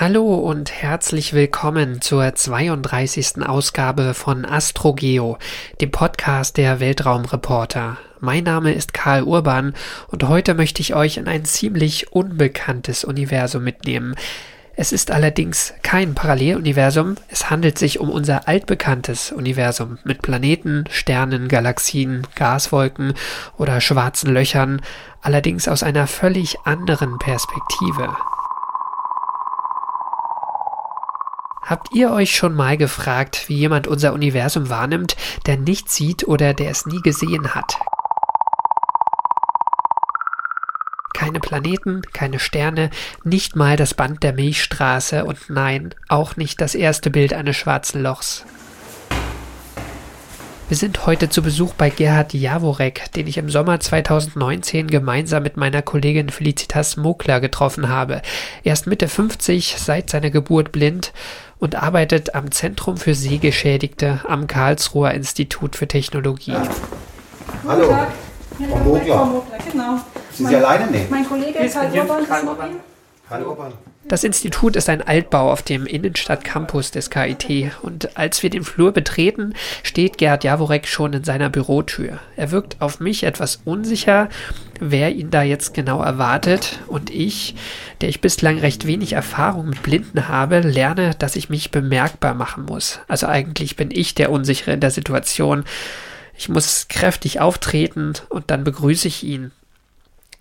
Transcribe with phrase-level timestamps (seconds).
[0.00, 3.46] Hallo und herzlich willkommen zur 32.
[3.46, 5.36] Ausgabe von AstroGeo,
[5.82, 7.98] dem Podcast der Weltraumreporter.
[8.18, 9.74] Mein Name ist Karl Urban
[10.08, 14.14] und heute möchte ich euch in ein ziemlich unbekanntes Universum mitnehmen.
[14.74, 21.46] Es ist allerdings kein Paralleluniversum, es handelt sich um unser altbekanntes Universum mit Planeten, Sternen,
[21.46, 23.12] Galaxien, Gaswolken
[23.58, 24.80] oder schwarzen Löchern,
[25.20, 28.16] allerdings aus einer völlig anderen Perspektive.
[31.62, 36.54] Habt ihr euch schon mal gefragt, wie jemand unser Universum wahrnimmt, der nichts sieht oder
[36.54, 37.78] der es nie gesehen hat?
[41.14, 42.90] Keine Planeten, keine Sterne,
[43.24, 48.02] nicht mal das Band der Milchstraße und nein, auch nicht das erste Bild eines schwarzen
[48.02, 48.46] Lochs.
[50.68, 55.56] Wir sind heute zu Besuch bei Gerhard Jaworek, den ich im Sommer 2019 gemeinsam mit
[55.56, 58.22] meiner Kollegin Felicitas Mokler getroffen habe.
[58.62, 61.12] Er ist Mitte 50, seit seiner Geburt blind
[61.60, 66.52] und arbeitet am Zentrum für Sehgeschädigte am Karlsruher Institut für Technologie.
[66.52, 66.62] Ja.
[67.68, 67.88] Hallo.
[68.68, 69.42] Frau Mokler.
[69.70, 70.00] Genau.
[70.32, 70.90] Sind Sie alleine?
[70.90, 71.06] Nee.
[71.10, 72.26] Mein Kollege ist halt Urban.
[73.28, 73.72] Hallo Urban.
[74.08, 78.92] Das Institut ist ein Altbau auf dem Innenstadtcampus des KIT und als wir den Flur
[78.92, 82.18] betreten, steht Gerd Jaworek schon in seiner Bürotür.
[82.34, 84.28] Er wirkt auf mich etwas unsicher,
[84.80, 87.54] wer ihn da jetzt genau erwartet und ich,
[88.00, 92.64] der ich bislang recht wenig Erfahrung mit Blinden habe, lerne, dass ich mich bemerkbar machen
[92.64, 93.00] muss.
[93.06, 95.64] Also eigentlich bin ich der Unsichere in der Situation.
[96.36, 99.52] Ich muss kräftig auftreten und dann begrüße ich ihn.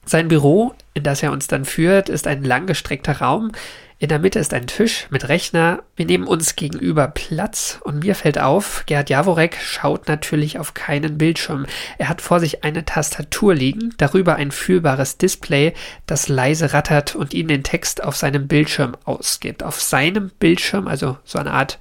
[0.05, 3.51] Sein Büro, in das er uns dann führt, ist ein langgestreckter Raum.
[3.99, 5.83] In der Mitte ist ein Tisch mit Rechner.
[5.95, 11.17] Wir nehmen uns gegenüber Platz und mir fällt auf, Gerd Jaworek schaut natürlich auf keinen
[11.17, 11.65] Bildschirm.
[11.97, 15.73] Er hat vor sich eine Tastatur liegen, darüber ein fühlbares Display,
[16.05, 19.63] das leise rattert und ihm den Text auf seinem Bildschirm ausgibt.
[19.63, 21.77] Auf seinem Bildschirm, also so eine Art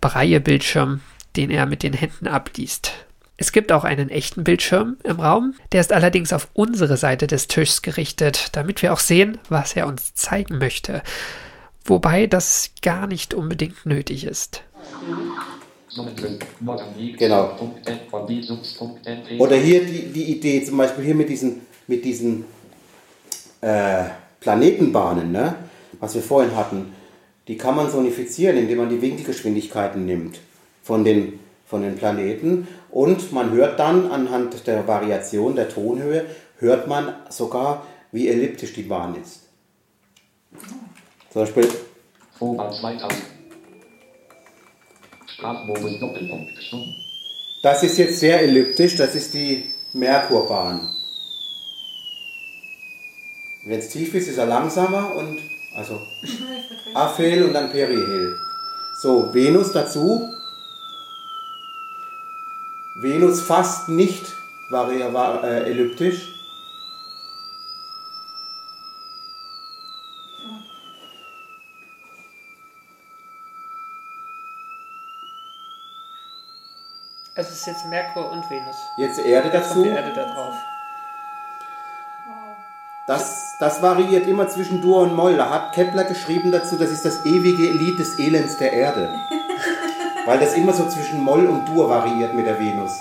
[0.00, 1.00] Breie-Bildschirm,
[1.36, 2.92] den er mit den Händen abliest.
[3.40, 7.46] Es gibt auch einen echten Bildschirm im Raum, der ist allerdings auf unsere Seite des
[7.46, 11.02] Tischs gerichtet, damit wir auch sehen, was er uns zeigen möchte.
[11.84, 14.64] Wobei das gar nicht unbedingt nötig ist.
[17.16, 17.56] Genau.
[19.38, 22.44] Oder hier die, die Idee, zum Beispiel hier mit diesen, mit diesen
[23.60, 24.04] äh,
[24.40, 25.54] Planetenbahnen, ne?
[26.00, 26.92] was wir vorhin hatten,
[27.46, 30.40] die kann man sonifizieren, indem man die Winkelgeschwindigkeiten nimmt
[30.82, 31.38] von den
[31.68, 36.24] von den Planeten und man hört dann anhand der Variation der Tonhöhe,
[36.58, 39.42] hört man sogar, wie elliptisch die Bahn ist.
[41.30, 41.68] Zum Beispiel.
[47.62, 50.80] Das ist jetzt sehr elliptisch, das ist die Merkurbahn.
[53.66, 55.38] Wenn es tief ist, ist er langsamer und
[55.76, 56.00] also
[56.94, 58.36] Aphel und dann Perihel.
[59.02, 60.37] So, Venus dazu
[63.00, 64.34] Venus fast nicht
[64.70, 66.34] war, war äh, elliptisch.
[77.36, 78.74] Es ist jetzt Merkur und Venus.
[78.96, 79.84] Jetzt Erde dazu.
[79.84, 80.54] Die Erde da drauf.
[83.06, 85.36] Das, das variiert immer zwischen Dur und Moll.
[85.36, 89.08] Da hat Kepler geschrieben dazu, das ist das ewige Lied des Elends der Erde.
[90.28, 93.00] Weil das immer so zwischen Moll und Dur variiert mit der Venus.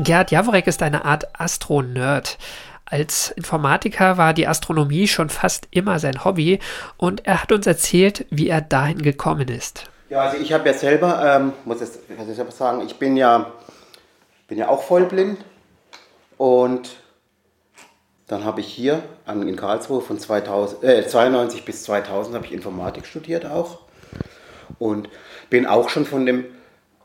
[0.00, 2.36] Gerd Jaworek ist eine Art Astro-Nerd.
[2.84, 6.58] Als Informatiker war die Astronomie schon fast immer sein Hobby
[6.98, 9.84] und er hat uns erzählt, wie er dahin gekommen ist.
[10.10, 13.16] Ja, also ich habe ja selber, ähm, muss ich, muss ich selber sagen, ich bin
[13.16, 13.52] ja,
[14.46, 15.42] bin ja auch vollblind
[16.36, 16.90] und
[18.26, 23.06] dann habe ich hier in Karlsruhe von 2000, äh, 92 bis 2000 habe ich Informatik
[23.06, 23.89] studiert auch
[24.78, 25.08] und
[25.48, 26.44] bin auch schon von dem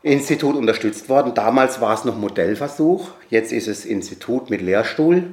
[0.02, 1.34] Institut unterstützt worden.
[1.34, 5.24] Damals war es noch Modellversuch, jetzt ist es Institut mit Lehrstuhl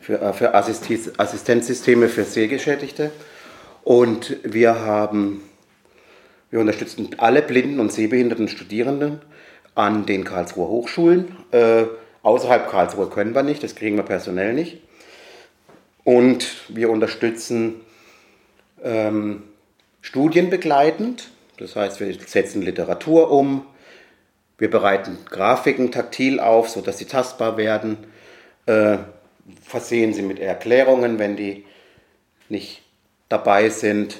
[0.00, 3.12] für, äh, für Assistenzsysteme für Sehgeschädigte.
[3.84, 5.42] Und wir haben,
[6.50, 9.20] wir unterstützen alle blinden und sehbehinderten Studierenden
[9.74, 11.36] an den Karlsruher Hochschulen.
[11.52, 11.84] Äh,
[12.22, 14.80] außerhalb Karlsruhe können wir nicht, das kriegen wir personell nicht.
[16.04, 17.80] Und wir unterstützen
[18.82, 19.42] ähm,
[20.00, 21.30] studienbegleitend
[21.60, 23.66] das heißt, wir setzen Literatur um,
[24.58, 27.98] wir bereiten Grafiken taktil auf, sodass sie tastbar werden,
[28.66, 28.98] äh,
[29.62, 31.64] versehen sie mit Erklärungen, wenn die
[32.48, 32.82] nicht
[33.28, 34.16] dabei sind.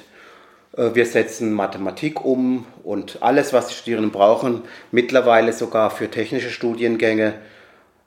[0.77, 6.49] Äh, wir setzen Mathematik um und alles, was die Studierenden brauchen, mittlerweile sogar für technische
[6.49, 7.33] Studiengänge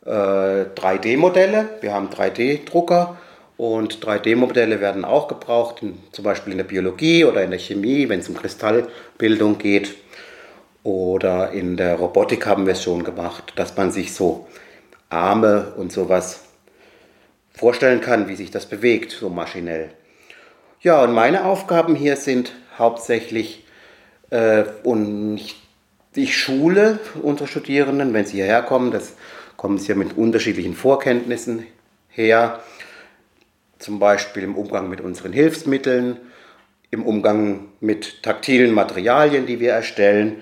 [0.04, 1.68] äh, 3D-Modelle.
[1.80, 3.16] Wir haben 3D-Drucker
[3.56, 8.08] Und 3D-Modelle werden auch gebraucht, in, zum Beispiel in der Biologie oder in der Chemie,
[8.08, 9.94] wenn es um Kristallbildung geht.
[10.82, 14.46] Oder in der Robotik haben wir es schon gemacht, dass man sich so
[15.08, 16.44] Arme und sowas
[17.54, 19.90] vorstellen kann, wie sich das bewegt, so maschinell.
[20.80, 23.64] Ja, und meine Aufgaben hier sind hauptsächlich,
[24.30, 25.62] äh, und ich,
[26.14, 29.14] ich schule unsere Studierenden, wenn sie hierher kommen, das
[29.56, 31.66] kommen sie ja mit unterschiedlichen Vorkenntnissen
[32.08, 32.60] her,
[33.84, 36.16] zum Beispiel im Umgang mit unseren Hilfsmitteln,
[36.90, 40.36] im Umgang mit taktilen Materialien, die wir erstellen.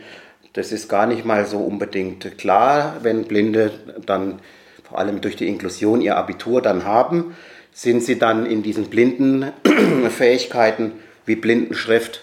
[0.53, 3.73] Das ist gar nicht mal so unbedingt klar, wenn Blinde
[4.07, 4.39] dann
[4.85, 7.35] vor allem durch die Inklusion ihr Abitur dann haben,
[7.73, 9.51] sind sie dann in diesen blinden
[10.11, 10.93] Fähigkeiten
[11.27, 12.23] wie Blindenschrift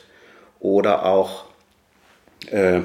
[0.61, 1.47] oder auch
[2.49, 2.79] äh,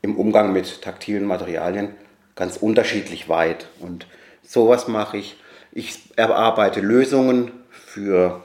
[0.00, 1.90] im Umgang mit taktilen Materialien
[2.36, 3.68] ganz unterschiedlich weit.
[3.80, 4.06] Und
[4.42, 5.36] sowas mache ich.
[5.78, 8.42] Ich erarbeite Lösungen für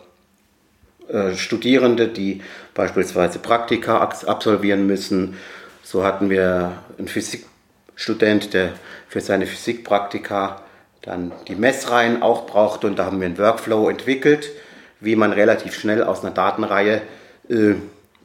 [1.07, 2.43] äh, Studierende, die
[2.75, 5.35] beispielsweise Praktika absolvieren müssen.
[5.81, 8.73] So hatten wir einen Physikstudent, der
[9.07, 10.61] für seine Physikpraktika
[11.01, 14.51] dann die Messreihen auch brauchte und da haben wir einen Workflow entwickelt,
[14.99, 17.01] wie man relativ schnell aus einer Datenreihe
[17.49, 17.73] äh,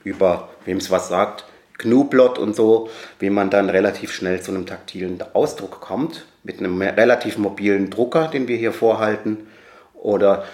[0.04, 1.46] über, wem es was sagt,
[1.78, 6.80] GNU-Plot und so, wie man dann relativ schnell zu einem taktilen Ausdruck kommt, mit einem
[6.82, 9.46] relativ mobilen Drucker, den wir hier vorhalten,
[9.94, 10.44] oder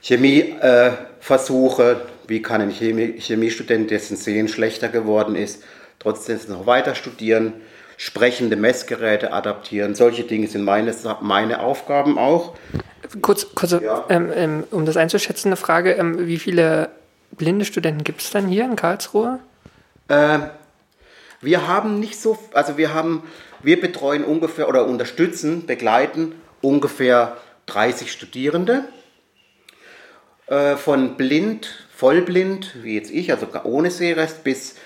[0.00, 1.96] Chemieversuche, äh,
[2.28, 5.62] wie kann ein Chemie Chemiestudent, dessen Sehen schlechter geworden ist,
[5.98, 7.54] trotzdem noch weiter studieren,
[7.96, 9.94] sprechende Messgeräte adaptieren.
[9.94, 12.54] Solche Dinge sind meine, meine Aufgaben auch.
[13.20, 14.04] Kurz, kurz ja.
[14.08, 16.88] ähm, ähm, um das einzuschätzen, eine Frage: ähm, Wie viele
[17.32, 19.38] blinde Studenten gibt es denn hier in Karlsruhe?
[20.08, 20.38] Äh,
[21.42, 23.24] wir haben nicht so, also wir haben,
[23.62, 27.36] wir betreuen ungefähr oder unterstützen, begleiten ungefähr
[27.66, 28.84] 30 Studierende.
[30.46, 34.76] Äh, von blind, vollblind, wie jetzt ich, also ohne Sehrest, bis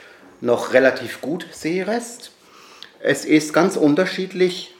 [0.41, 2.33] noch relativ gut Sehrest.
[3.01, 4.75] Es ist ganz unterschiedlich.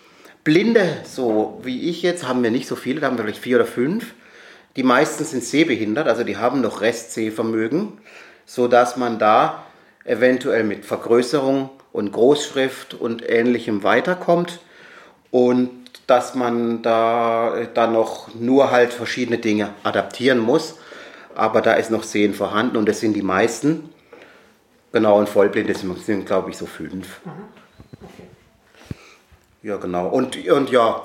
[0.45, 3.57] Blinde, so wie ich jetzt, haben wir nicht so viele, da haben wir vielleicht vier
[3.57, 4.15] oder fünf.
[4.77, 7.99] Die meisten sind sehbehindert, also die haben noch Restsehvermögen,
[8.45, 9.66] sodass man da
[10.07, 14.61] eventuell mit Vergrößerung und Großschrift und ähnlichem weiterkommt
[15.31, 15.71] und
[16.07, 20.79] dass man da dann noch nur halt verschiedene Dinge adaptieren muss.
[21.35, 23.91] Aber da ist noch Sehen vorhanden und das sind die meisten.
[24.93, 27.21] Genau, und Vollblinde sind, sind glaube ich, so fünf.
[29.63, 30.09] Ja, genau.
[30.09, 31.03] Und, und ja,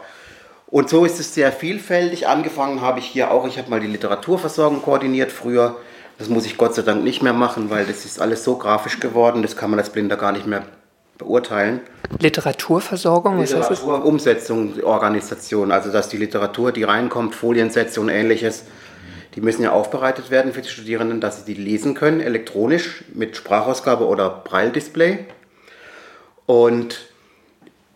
[0.68, 2.28] und so ist es sehr vielfältig.
[2.28, 5.78] Angefangen habe ich hier auch, ich habe mal die Literaturversorgung koordiniert früher.
[6.22, 9.00] Das muss ich Gott sei Dank nicht mehr machen, weil das ist alles so grafisch
[9.00, 10.62] geworden, das kann man als Blinder gar nicht mehr
[11.18, 11.80] beurteilen.
[12.20, 13.50] Literaturversorgung, das?
[13.50, 18.66] Literaturumsetzung, Organisation, also dass die Literatur, die reinkommt, Foliensätze und ähnliches,
[19.34, 23.36] die müssen ja aufbereitet werden für die Studierenden, dass sie die lesen können, elektronisch mit
[23.36, 25.26] Sprachausgabe oder Braille-Display.
[26.46, 27.00] Und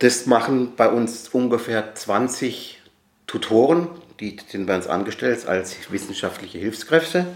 [0.00, 2.82] das machen bei uns ungefähr 20
[3.28, 3.86] Tutoren,
[4.18, 7.26] die sind bei uns angestellt als wissenschaftliche Hilfskräfte,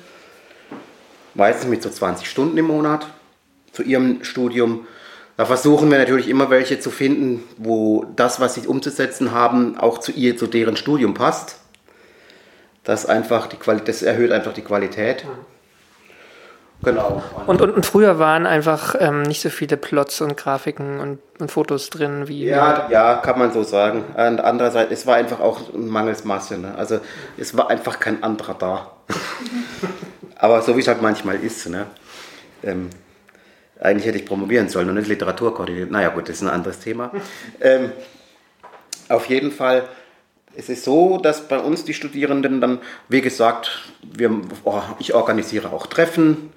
[1.35, 3.07] meistens mit so 20 Stunden im Monat
[3.73, 4.87] zu ihrem Studium.
[5.37, 9.99] Da versuchen wir natürlich immer welche zu finden, wo das, was sie umzusetzen haben, auch
[9.99, 11.61] zu ihr, zu deren Studium passt.
[12.85, 15.25] Das, einfach die Qualität, das erhöht einfach die Qualität.
[16.83, 17.23] Genau.
[17.47, 21.51] Und, und, und, früher waren einfach ähm, nicht so viele Plots und Grafiken und, und
[21.51, 22.47] Fotos drin wie.
[22.47, 24.05] Ja, ja, kann man so sagen.
[24.17, 26.57] Und andererseits, es war einfach auch ein mangels Masse.
[26.57, 26.75] Ne?
[26.79, 27.01] Also
[27.37, 28.91] es war einfach kein anderer da.
[30.41, 31.69] Aber so wie es halt manchmal ist.
[31.69, 31.87] Ne?
[32.63, 32.91] Ähm,
[33.81, 35.91] eigentlich hätte ich promovieren sollen und nicht Literatur koordiniert.
[35.91, 37.13] Naja, gut, das ist ein anderes Thema.
[37.61, 37.93] ähm,
[39.09, 39.89] auf jeden Fall
[40.57, 45.73] es ist so, dass bei uns die Studierenden dann, wie gesagt, wir, oh, ich organisiere
[45.73, 46.51] auch Treffen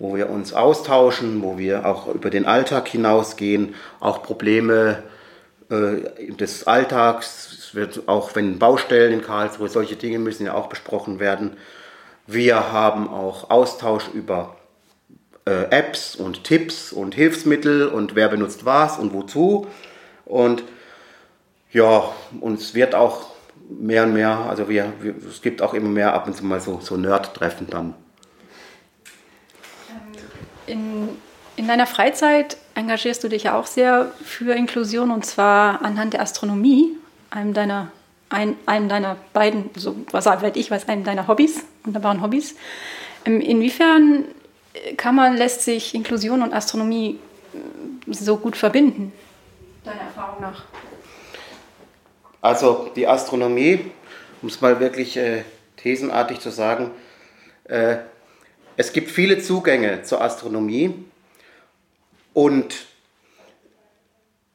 [0.00, 5.02] wo wir uns austauschen, wo wir auch über den Alltag hinausgehen, auch Probleme
[5.68, 10.68] äh, des Alltags, es wird auch wenn Baustellen in Karlsruhe, solche Dinge müssen ja auch
[10.68, 11.58] besprochen werden.
[12.32, 14.56] Wir haben auch Austausch über
[15.46, 19.66] äh, Apps und Tipps und Hilfsmittel und wer benutzt was und wozu.
[20.24, 20.62] Und
[21.72, 22.04] ja,
[22.40, 23.26] uns wird auch
[23.68, 26.60] mehr und mehr, also wir, wir, es gibt auch immer mehr ab und zu mal
[26.60, 27.94] so, so Nerd-Treffen dann
[30.70, 31.08] in,
[31.56, 36.22] in deiner Freizeit engagierst du dich ja auch sehr für Inklusion und zwar anhand der
[36.22, 36.96] Astronomie,
[37.30, 37.90] einem deiner,
[38.30, 42.54] ein, einem deiner beiden, so was weiß ich, was einem deiner Hobbys, wunderbaren Hobbys.
[43.26, 44.24] Ähm, inwiefern
[44.96, 47.18] kann man, lässt sich Inklusion und Astronomie
[47.52, 49.12] äh, so gut verbinden,
[49.84, 50.64] deiner Erfahrung nach?
[52.40, 53.90] Also die Astronomie,
[54.40, 55.44] um es mal wirklich äh,
[55.76, 56.90] thesenartig zu sagen,
[57.64, 57.96] äh,
[58.76, 60.94] es gibt viele Zugänge zur Astronomie
[62.32, 62.86] und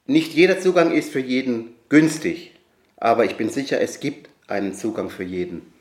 [0.08, 2.55] nicht jeder Zugang ist für jeden günstig,
[2.98, 5.74] aber ich bin sicher, es gibt einen Zugang für jeden.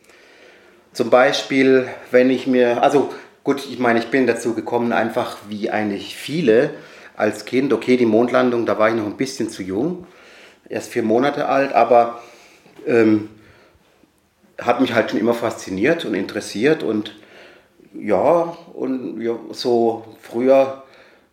[0.93, 5.71] Zum Beispiel, wenn ich mir, also gut, ich meine, ich bin dazu gekommen, einfach wie
[5.71, 6.71] eigentlich viele
[7.17, 10.07] als Kind, okay, die Mondlandung, da war ich noch ein bisschen zu jung,
[10.69, 12.23] erst vier Monate alt, aber
[12.87, 13.29] ähm,
[14.59, 17.17] hat mich halt schon immer fasziniert und interessiert und
[17.93, 20.83] ja, und ja, so früher,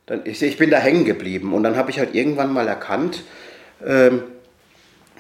[0.05, 3.23] dann, ich, ich bin da hängen geblieben und dann habe ich halt irgendwann mal erkannt,
[3.85, 4.23] ähm,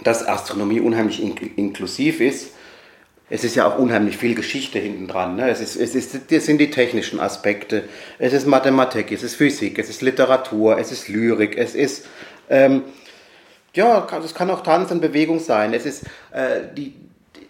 [0.03, 2.51] dass Astronomie unheimlich in, inklusiv ist.
[3.29, 5.37] Es ist ja auch unheimlich viel Geschichte hinten dran.
[5.37, 5.49] Ne?
[5.49, 7.85] Es, ist, es, ist, es sind die technischen Aspekte,
[8.19, 12.07] es ist Mathematik, es ist Physik, es ist Literatur, es ist Lyrik, es ist,
[12.49, 12.83] ähm,
[13.73, 15.73] ja, es kann auch Tanz und Bewegung sein.
[15.73, 16.03] Es ist
[16.33, 16.93] äh, die,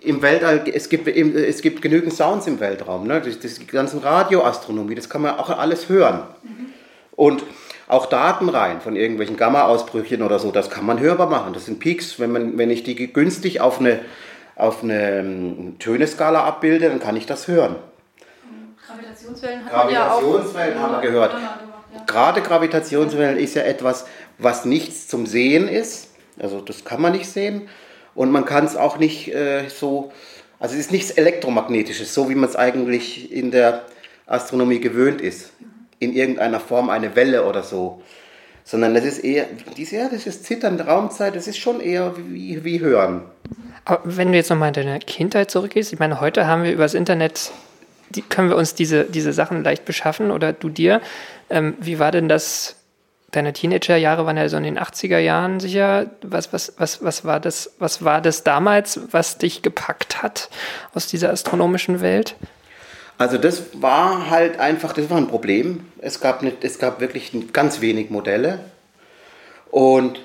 [0.04, 3.22] im Weltall, es gibt, es gibt genügend Sounds im Weltraum, ne?
[3.22, 6.24] das, das, die ganzen Radioastronomie, das kann man auch alles hören.
[6.44, 6.66] Mhm.
[7.16, 7.44] Und
[7.92, 11.52] auch Daten rein von irgendwelchen Gamma-Ausbrüchen oder so, das kann man hörbar machen.
[11.54, 12.20] Das sind Peaks.
[12.20, 14.00] Wenn, man, wenn ich die günstig auf eine,
[14.56, 17.76] auf eine ähm, Töneskala abbilde, dann kann ich das hören.
[18.88, 21.36] Gravitationswellen, Gravitationswellen ja haben wir gehört.
[22.08, 24.06] Gerade Gravitationswellen ist ja etwas,
[24.38, 26.12] was nichts zum Sehen ist.
[26.40, 27.68] Also das kann man nicht sehen.
[28.16, 30.14] Und man kann es auch nicht äh, so,
[30.60, 33.82] also es ist nichts Elektromagnetisches, so wie man es eigentlich in der
[34.28, 35.52] Astronomie gewöhnt ist.
[36.02, 38.02] In irgendeiner Form eine Welle oder so.
[38.66, 39.46] Sondern das ist eher,
[39.78, 43.22] diese, ja, das ist zitternde Raumzeit, das ist schon eher wie, wie Hören.
[43.86, 46.94] Aber wenn du jetzt nochmal in deine Kindheit zurückgehst, ich meine, heute haben wir übers
[46.94, 47.52] Internet,
[48.10, 51.02] die, können wir uns diese, diese Sachen leicht beschaffen oder du dir.
[51.50, 52.76] Ähm, wie war denn das
[53.32, 56.08] deine Teenagerjahre waren ja so in den 80er Jahren sicher.
[56.22, 60.50] Was, was, was, was, war das, was war das damals, was dich gepackt hat
[60.94, 62.36] aus dieser astronomischen Welt?
[63.22, 65.86] Also das war halt einfach, das war ein Problem.
[66.00, 68.62] Es gab, nicht, es gab wirklich ganz wenig Modelle.
[69.70, 70.20] Und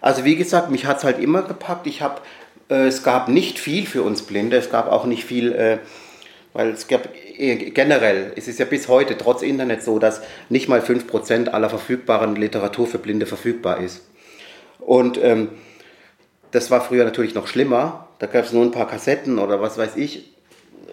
[0.00, 1.86] also wie gesagt, mich hat es halt immer gepackt.
[1.86, 2.22] Ich habe,
[2.70, 4.56] äh, es gab nicht viel für uns Blinde.
[4.56, 5.76] Es gab auch nicht viel, äh,
[6.54, 10.70] weil es gab äh, generell, es ist ja bis heute trotz Internet so, dass nicht
[10.70, 14.08] mal 5% aller verfügbaren Literatur für Blinde verfügbar ist.
[14.78, 15.50] Und ähm,
[16.52, 18.08] das war früher natürlich noch schlimmer.
[18.20, 20.32] Da gab es nur ein paar Kassetten oder was weiß ich.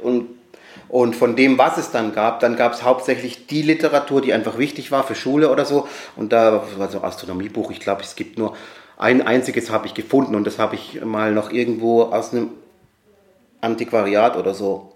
[0.03, 0.27] Und,
[0.89, 4.57] und von dem, was es dann gab, dann gab es hauptsächlich die Literatur, die einfach
[4.57, 5.87] wichtig war für Schule oder so.
[6.15, 8.55] Und da war so Astronomiebuch, ich glaube, es gibt nur
[8.97, 12.51] ein einziges habe ich gefunden und das habe ich mal noch irgendwo aus einem
[13.59, 14.95] Antiquariat oder so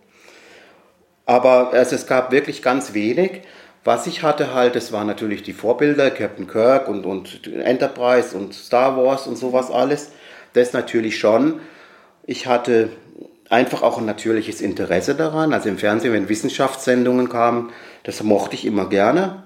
[1.29, 3.41] aber also es gab wirklich ganz wenig.
[3.83, 8.55] Was ich hatte halt, das waren natürlich die Vorbilder, Captain Kirk und, und Enterprise und
[8.55, 10.11] Star Wars und sowas alles.
[10.53, 11.59] Das natürlich schon.
[12.25, 12.89] Ich hatte
[13.49, 15.53] einfach auch ein natürliches Interesse daran.
[15.53, 17.71] Also im Fernsehen, wenn Wissenschaftssendungen kamen,
[18.03, 19.43] das mochte ich immer gerne.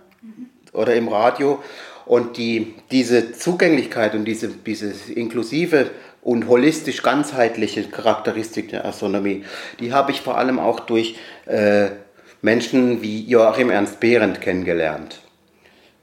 [0.73, 1.63] Oder im Radio.
[2.05, 5.89] Und die, diese Zugänglichkeit und diese, diese inklusive
[6.21, 9.45] und holistisch ganzheitliche Charakteristik der Astronomie,
[9.79, 11.89] die habe ich vor allem auch durch äh,
[12.41, 15.21] Menschen wie Joachim Ernst Behrendt kennengelernt.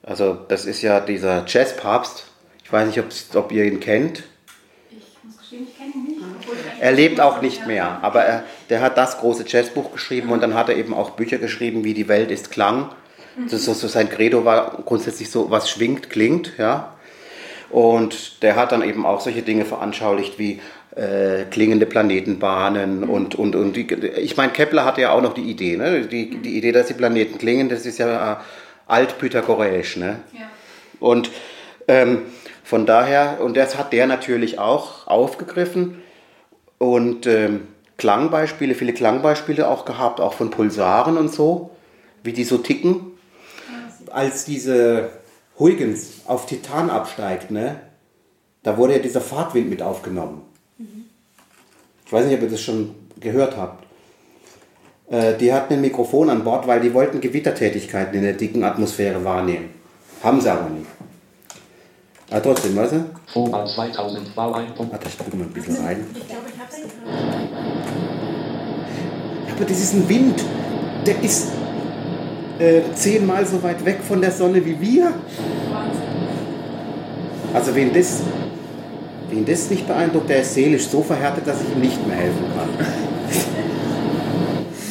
[0.03, 2.25] Also das ist ja dieser Jazzpapst.
[2.65, 4.23] Ich weiß nicht, ob ihr ihn kennt.
[4.91, 6.10] Ich muss gestehen, ich kenne ihn nicht.
[6.81, 10.55] Er lebt auch nicht mehr, aber er, der hat das große Jazzbuch geschrieben und dann
[10.55, 12.91] hat er eben auch Bücher geschrieben, wie Die Welt ist Klang.
[13.51, 16.93] Das so, so sein Credo war grundsätzlich so, was schwingt, klingt, ja.
[17.71, 20.61] Und der hat dann eben auch solche Dinge veranschaulicht wie
[20.97, 25.43] äh, klingende Planetenbahnen und, und, und die, ich meine, Kepler hatte ja auch noch die
[25.49, 26.03] Idee, ne?
[26.03, 28.37] die, die Idee, dass die Planeten klingen, das ist ja äh,
[28.89, 29.97] altpythagoräisch.
[29.97, 30.19] Ne?
[30.33, 30.51] Ja.
[30.99, 31.31] Und
[31.87, 32.23] ähm,
[32.65, 36.03] von daher, und das hat der natürlich auch aufgegriffen
[36.81, 37.69] und ähm,
[37.99, 41.71] Klangbeispiele, viele Klangbeispiele auch gehabt, auch von Pulsaren und so,
[42.25, 43.13] wie die so ticken.
[44.11, 45.11] Als diese
[45.59, 47.77] Huygens auf Titan absteigt, ne?
[48.63, 50.43] Da wurde ja dieser Fahrtwind mit aufgenommen.
[50.79, 51.05] Mhm.
[52.07, 53.85] Ich weiß nicht, ob ihr das schon gehört habt.
[55.11, 59.23] Äh, die hatten ein Mikrofon an Bord, weil die wollten Gewittertätigkeiten in der dicken Atmosphäre
[59.23, 59.69] wahrnehmen.
[60.23, 60.87] Haben sie aber nicht.
[62.31, 63.05] Aber trotzdem, weißt du?
[63.33, 66.07] Vorbau 2000 Warte, ich gucke mal ein bisschen rein.
[66.15, 66.50] Ich glaube,
[69.61, 70.43] Ja, aber das ist ein Wind.
[71.05, 71.49] Der ist
[72.59, 75.13] äh, zehnmal so weit weg von der Sonne wie wir.
[77.53, 78.23] Also wen das,
[79.29, 82.45] wen das nicht beeindruckt, der ist seelisch so verhärtet, dass ich ihm nicht mehr helfen
[82.57, 82.87] kann.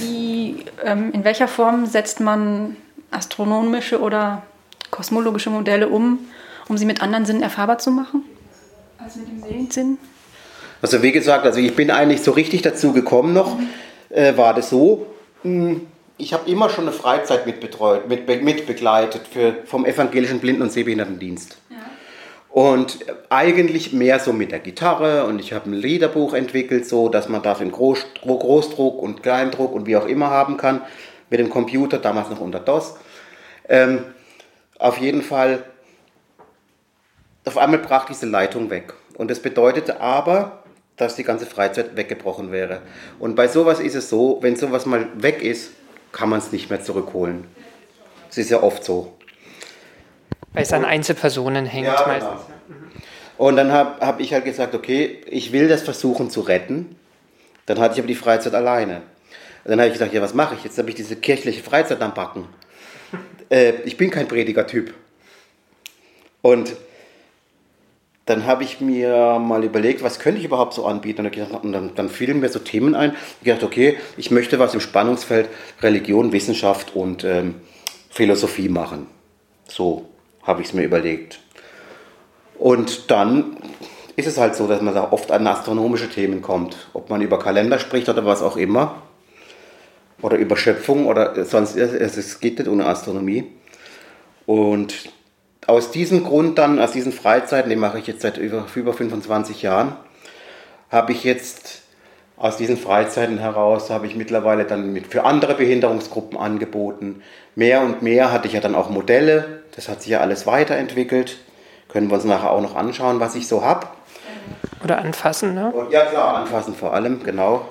[0.01, 2.75] Wie, ähm, in welcher Form setzt man
[3.09, 4.43] astronomische oder
[4.91, 6.19] kosmologische Modelle um,
[6.67, 8.23] um sie mit anderen Sinnen erfahrbar zu machen?
[8.99, 9.97] Als mit dem Sehensinn?
[10.79, 13.67] Also wie gesagt, also ich bin eigentlich so richtig dazu gekommen noch, mhm.
[14.09, 15.07] Äh, war das so,
[15.43, 15.87] mh, hm,
[16.19, 21.57] ich habe immer schon eine Freizeit mitbetreut, mit, mitbegleitet für, vom Evangelischen Blinden- und Sehbehindertendienst.
[21.69, 21.77] Ja.
[22.49, 22.99] Und
[23.29, 27.41] eigentlich mehr so mit der Gitarre und ich habe ein Liederbuch entwickelt, so dass man
[27.41, 30.81] das in Groß, Großdruck und Kleindruck und wie auch immer haben kann,
[31.29, 32.95] mit dem Computer, damals noch unter DOS.
[33.69, 34.03] Ähm,
[34.77, 35.63] auf jeden Fall,
[37.45, 38.93] auf einmal brach diese Leitung weg.
[39.15, 40.58] Und das bedeutete aber,
[40.99, 42.81] dass die ganze Freizeit weggebrochen wäre.
[43.19, 45.71] Und bei sowas ist es so, wenn sowas mal weg ist,
[46.11, 47.45] kann man es nicht mehr zurückholen.
[48.29, 49.17] Es ist ja oft so.
[50.51, 52.07] Weil es an Einzelpersonen hängt ja, genau.
[52.07, 52.41] meistens.
[53.37, 56.97] Und dann habe hab ich halt gesagt, okay, ich will das versuchen zu retten.
[57.65, 58.97] Dann hatte ich aber die Freizeit alleine.
[59.63, 60.65] Und dann habe ich gesagt, ja, was mache ich?
[60.65, 62.45] Jetzt habe ich diese kirchliche Freizeit am Backen.
[63.49, 64.93] Äh, ich bin kein Predigertyp.
[66.41, 66.75] Und
[68.29, 71.25] dann habe ich mir mal überlegt, was könnte ich überhaupt so anbieten.
[71.25, 73.15] Und dann, dann fielen mir so Themen ein.
[73.41, 75.49] Ich dachte, okay, ich möchte was im Spannungsfeld
[75.81, 77.55] Religion, Wissenschaft und ähm,
[78.11, 79.07] Philosophie machen.
[79.67, 80.05] So
[80.43, 81.39] habe ich es mir überlegt.
[82.59, 83.57] Und dann
[84.15, 86.89] ist es halt so, dass man da oft an astronomische Themen kommt.
[86.93, 89.01] Ob man über Kalender spricht oder was auch immer.
[90.21, 93.45] Oder über Schöpfung oder sonst, es geht nicht ohne Astronomie.
[94.45, 95.09] Und
[95.69, 99.61] aus diesem Grund dann, aus diesen Freizeiten, die mache ich jetzt seit über, über 25
[99.61, 99.95] Jahren,
[100.91, 101.83] habe ich jetzt
[102.37, 107.21] aus diesen Freizeiten heraus, habe ich mittlerweile dann mit, für andere Behinderungsgruppen angeboten.
[107.55, 111.37] Mehr und mehr hatte ich ja dann auch Modelle, das hat sich ja alles weiterentwickelt.
[111.89, 113.87] Können wir uns nachher auch noch anschauen, was ich so habe.
[114.83, 115.71] Oder anfassen, ne?
[115.71, 117.67] Und, ja klar, anfassen vor allem, genau.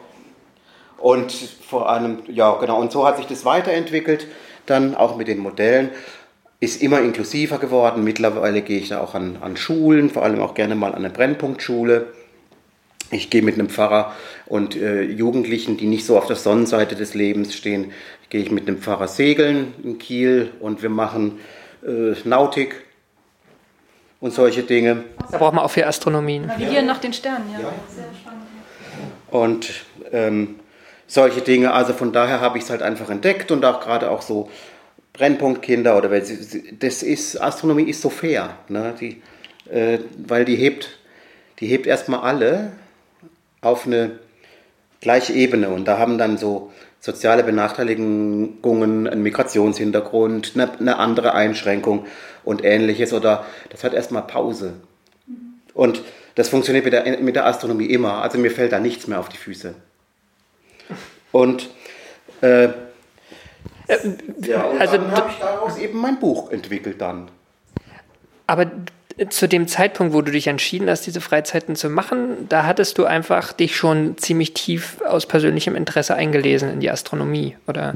[0.99, 4.27] Und vor allem, ja genau, und so hat sich das weiterentwickelt,
[4.67, 5.91] dann auch mit den Modellen
[6.61, 8.05] ist immer inklusiver geworden.
[8.05, 11.11] Mittlerweile gehe ich da auch an, an Schulen, vor allem auch gerne mal an eine
[11.11, 12.07] Brennpunktschule.
[13.11, 14.15] Ich gehe mit einem Pfarrer
[14.47, 17.93] und äh, Jugendlichen, die nicht so auf der Sonnenseite des Lebens stehen,
[18.29, 21.39] gehe ich mit einem Pfarrer segeln in Kiel und wir machen
[21.87, 22.83] äh, Nautik
[24.21, 25.05] und solche Dinge.
[25.31, 26.41] Da braucht man auch viel Astronomie.
[26.41, 27.61] Navigieren nach den Sternen, ja.
[27.61, 27.73] ja.
[27.89, 28.43] Sehr spannend.
[29.31, 30.57] Und ähm,
[31.07, 34.23] solche Dinge, also von daher habe ich es halt einfach entdeckt und auch gerade auch
[34.23, 34.51] so
[35.19, 38.95] Brennpunktkinder oder weil sie, das ist, Astronomie ist so fair, ne?
[38.99, 39.21] die,
[39.71, 40.99] äh, weil die hebt,
[41.59, 42.73] die hebt erstmal alle
[43.61, 44.19] auf eine
[45.01, 52.07] gleiche Ebene und da haben dann so soziale Benachteiligungen, einen Migrationshintergrund, eine, eine andere Einschränkung
[52.45, 54.75] und ähnliches oder das hat erstmal Pause.
[55.75, 56.03] Und
[56.35, 59.29] das funktioniert mit der, mit der Astronomie immer, also mir fällt da nichts mehr auf
[59.29, 59.75] die Füße.
[61.33, 61.69] Und
[62.41, 62.69] äh,
[64.43, 67.31] ja, und also, dann habe ich daraus eben mein Buch entwickelt dann.
[68.47, 68.67] Aber
[69.31, 73.05] zu dem Zeitpunkt, wo du dich entschieden hast, diese Freizeiten zu machen, da hattest du
[73.05, 77.95] einfach dich schon ziemlich tief aus persönlichem Interesse eingelesen in die Astronomie, oder?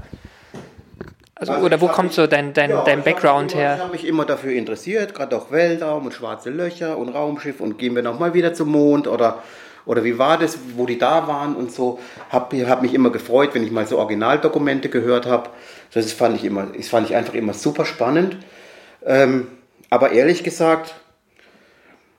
[1.35, 3.74] Also, also oder wo kommt mich, so dein, dein, ja, dein Background immer, her?
[3.76, 7.78] Ich habe mich immer dafür interessiert, gerade auch Weltraum und schwarze Löcher und Raumschiff und
[7.78, 9.42] gehen wir nochmal wieder zum Mond oder
[9.85, 11.99] oder wie war das, wo die da waren und so.
[12.31, 15.51] Habe hab mich immer gefreut, wenn ich mal so Originaldokumente gehört habe.
[15.92, 18.37] Das fand ich, immer, das fand ich einfach immer super spannend.
[19.05, 19.49] Ähm,
[19.90, 20.95] aber ehrlich gesagt,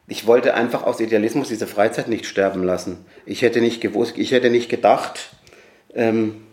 [0.08, 3.06] ich wollte einfach aus Idealismus diese Freizeit nicht sterben lassen.
[3.26, 5.30] Ich hätte nicht gewusst, ich hätte nicht gedacht,
[5.94, 6.44] ähm,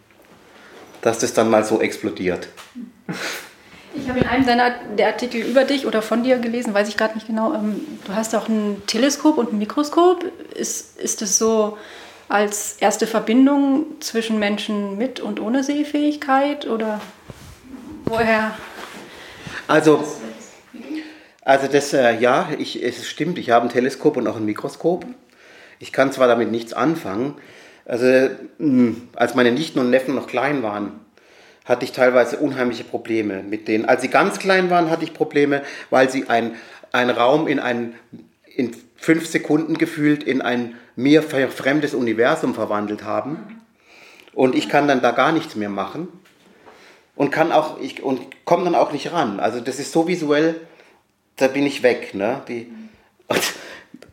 [1.02, 2.48] dass das dann mal so explodiert.
[3.94, 6.96] Ich habe in einem deiner der Artikel über dich oder von dir gelesen, weiß ich
[6.96, 7.54] gerade nicht genau.
[7.54, 10.24] Ähm, du hast auch ein Teleskop und ein Mikroskop.
[10.54, 11.76] Ist, ist es so
[12.28, 17.00] als erste Verbindung zwischen Menschen mit und ohne Sehfähigkeit oder
[18.04, 18.52] woher?
[19.66, 20.04] Also,
[21.42, 25.04] also das, äh, ja, ich, es stimmt, ich habe ein Teleskop und auch ein Mikroskop.
[25.80, 27.34] Ich kann zwar damit nichts anfangen.
[27.84, 31.00] Also, hm, als meine Nichten und Neffen noch klein waren,
[31.70, 33.84] hatte ich teilweise unheimliche Probleme mit denen.
[33.84, 37.94] Als sie ganz klein waren, hatte ich Probleme, weil sie einen Raum in ein,
[38.56, 43.62] in fünf Sekunden gefühlt in ein mir fremdes Universum verwandelt haben.
[44.32, 46.08] Und ich kann dann da gar nichts mehr machen.
[47.14, 49.38] Und kann auch, ich, und komme dann auch nicht ran.
[49.38, 50.56] Also das ist so visuell,
[51.36, 52.14] da bin ich weg.
[52.14, 52.42] Ne?
[52.48, 52.66] Die,
[53.28, 53.42] und,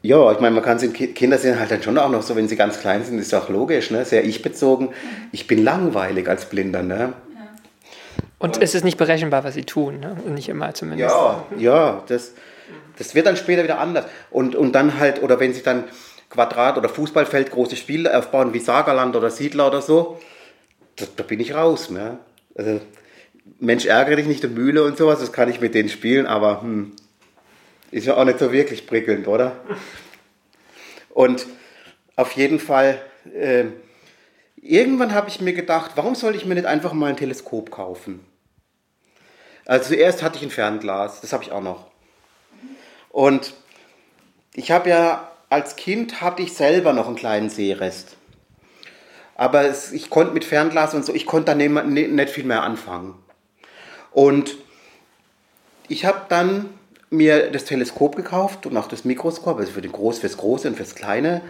[0.03, 2.47] ja, ich meine, man kann sind, Kinder sind halt dann schon auch noch so, wenn
[2.47, 4.05] sie ganz klein sind, ist auch logisch, ne?
[4.05, 4.89] sehr ich-bezogen.
[5.31, 6.83] Ich bin langweilig als Blinder.
[6.83, 7.13] Ne?
[8.39, 10.15] Und es ist nicht berechenbar, was sie tun, ne?
[10.27, 11.09] nicht immer zumindest.
[11.09, 12.33] Ja, ja, das,
[12.97, 14.05] das wird dann später wieder anders.
[14.29, 15.85] Und, und dann halt, oder wenn sie dann
[16.29, 20.19] Quadrat- oder Fußballfeld große Spiele aufbauen, wie Sagerland oder Siedler oder so,
[20.97, 21.89] da, da bin ich raus.
[21.89, 22.19] Ne?
[22.55, 22.81] Also,
[23.59, 26.61] Mensch, ärgere dich nicht um Mühle und sowas, das kann ich mit denen spielen, aber
[26.61, 26.91] hm,
[27.91, 29.55] ist ja auch nicht so wirklich prickelnd, oder?
[31.09, 31.47] Und
[32.15, 33.01] auf jeden Fall,
[33.33, 33.65] äh,
[34.67, 38.25] irgendwann habe ich mir gedacht, warum soll ich mir nicht einfach mal ein Teleskop kaufen?
[39.65, 41.87] Also zuerst hatte ich ein Fernglas, das habe ich auch noch.
[43.09, 43.53] Und
[44.53, 48.17] ich habe ja als Kind hatte ich selber noch einen kleinen Sehrest.
[49.35, 52.63] Aber es, ich konnte mit Fernglas und so, ich konnte da nicht, nicht viel mehr
[52.63, 53.15] anfangen.
[54.11, 54.57] Und
[55.87, 56.69] ich habe dann
[57.09, 60.75] mir das Teleskop gekauft und auch das Mikroskop, also für den Groß, fürs Große und
[60.75, 61.41] fürs Kleine,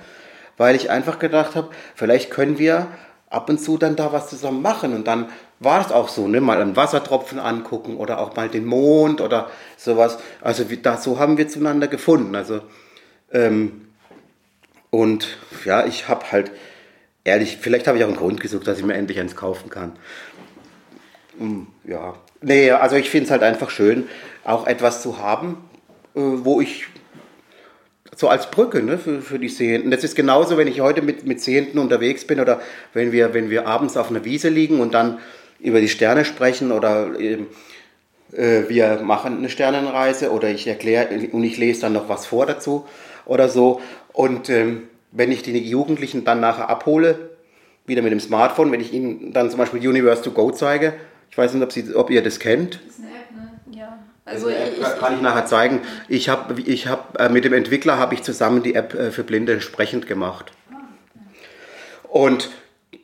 [0.57, 2.87] weil ich einfach gedacht habe, vielleicht können wir
[3.29, 4.93] ab und zu dann da was zusammen machen.
[4.93, 6.41] Und dann war es auch so, ne?
[6.41, 10.17] mal einen Wassertropfen angucken oder auch mal den Mond oder sowas.
[10.41, 12.35] Also wie, da, so haben wir zueinander gefunden.
[12.35, 12.61] Also,
[13.31, 13.87] ähm,
[14.89, 16.51] und ja, ich habe halt,
[17.23, 19.93] ehrlich, vielleicht habe ich auch einen Grund gesucht, dass ich mir endlich eins kaufen kann.
[21.37, 24.07] Hm, ja, nee, also ich finde es halt einfach schön,
[24.43, 25.57] auch etwas zu haben,
[26.15, 26.87] äh, wo ich
[28.17, 29.91] so als Brücke ne, für, für die Sehenden.
[29.91, 32.59] Das ist genauso, wenn ich heute mit, mit Sehenden unterwegs bin oder
[32.93, 35.19] wenn wir, wenn wir abends auf einer Wiese liegen und dann
[35.59, 37.37] über die Sterne sprechen oder äh,
[38.31, 42.85] wir machen eine Sternenreise oder ich erkläre und ich lese dann noch was vor dazu
[43.25, 43.81] oder so.
[44.13, 47.29] Und ähm, wenn ich die Jugendlichen dann nachher abhole,
[47.85, 50.93] wieder mit dem Smartphone, wenn ich ihnen dann zum Beispiel Universe to Go zeige,
[51.29, 52.79] ich weiß nicht, ob, sie, ob ihr das kennt.
[52.87, 53.26] Das ist eine App,
[54.27, 54.33] Ja.
[54.33, 55.81] Also ich, kann ich nachher zeigen.
[56.07, 59.23] Ich habe ich hab, äh, mit dem Entwickler habe ich zusammen die App äh, für
[59.23, 60.51] Blinde sprechend gemacht.
[62.03, 62.49] Und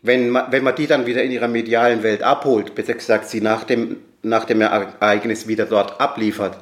[0.02, 3.42] wenn man, wenn man die dann wieder in ihrer medialen Welt abholt, besser gesagt sie
[3.42, 6.58] nach dem, nach dem Ereignis wieder dort abliefert,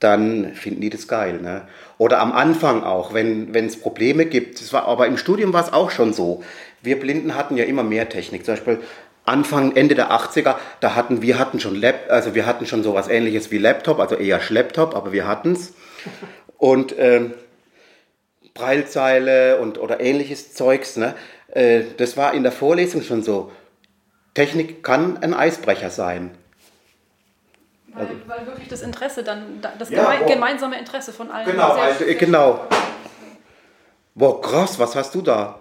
[0.00, 1.40] dann finden die das geil.
[1.40, 1.66] Ne?
[1.98, 4.60] Oder am Anfang auch, wenn es Probleme gibt.
[4.60, 6.42] Das war, aber im Studium war es auch schon so.
[6.82, 8.44] Wir Blinden hatten ja immer mehr Technik.
[8.44, 8.80] Zum Beispiel
[9.26, 13.08] Anfang, Ende der 80er, da hatten wir hatten schon Lab, also wir hatten schon sowas
[13.08, 15.74] ähnliches wie Laptop, also eher Schlepptop, aber wir hatten es.
[16.58, 17.34] Und ähm,
[18.54, 21.14] Breilzeile und oder ähnliches Zeugs, ne?
[21.48, 23.52] Äh, das war in der Vorlesung schon so.
[24.32, 26.30] Technik kann ein Eisbrecher sein.
[27.92, 30.28] Weil, weil wirklich das Interesse dann, das ja, geme oh.
[30.28, 31.46] gemeinsame Interesse von allen.
[31.46, 32.66] Genau, also, genau.
[34.14, 35.60] Boah, krass, was hast du da?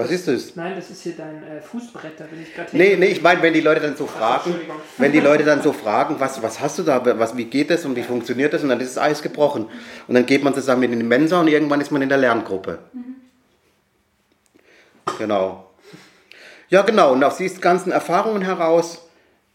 [0.00, 0.56] Was ist das?
[0.56, 3.42] Nein, das ist hier dein äh, Fußbrett, da bin ich gerade Nee, nee, ich meine,
[3.42, 4.54] wenn die Leute dann so fragen,
[4.96, 7.84] wenn die Leute dann so fragen, was, was hast du da, was, wie geht das
[7.84, 9.66] und wie funktioniert das und dann ist das Eis gebrochen.
[10.08, 12.78] Und dann geht man zusammen in die Mensa und irgendwann ist man in der Lerngruppe.
[12.94, 13.16] Mhm.
[15.18, 15.70] Genau.
[16.70, 19.06] Ja, genau, und aus diesen ganzen Erfahrungen heraus,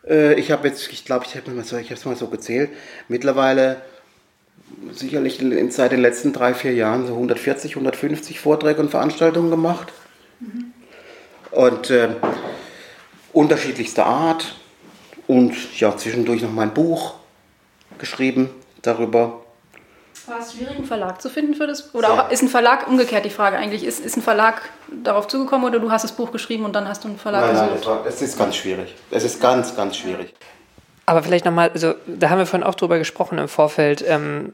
[0.08, 2.70] äh, ich habe jetzt, ich glaube, ich habe es mal so gezählt,
[3.08, 3.78] mittlerweile
[4.92, 9.92] sicherlich seit den letzten drei, vier Jahren so 140, 150 Vorträge und Veranstaltungen gemacht.
[10.40, 10.74] Mhm.
[11.52, 12.10] Und äh,
[13.34, 14.56] unterschiedlichster Art.
[15.28, 17.16] Und ja, zwischendurch noch mein Buch
[17.98, 18.50] geschrieben
[18.82, 19.42] darüber.
[20.28, 21.94] War es schwierig, einen Verlag zu finden für das?
[21.94, 24.62] Oder auch, ist ein Verlag, umgekehrt die Frage eigentlich, ist, ist ein Verlag
[25.04, 27.70] darauf zugekommen oder du hast das Buch geschrieben und dann hast du einen Verlag nein,
[27.74, 27.88] gesucht?
[27.88, 28.96] Nein, es ist ganz schwierig.
[29.12, 30.34] Es ist ganz, ganz schwierig.
[31.06, 34.54] Aber vielleicht nochmal, also da haben wir vorhin auch drüber gesprochen im Vorfeld, ähm,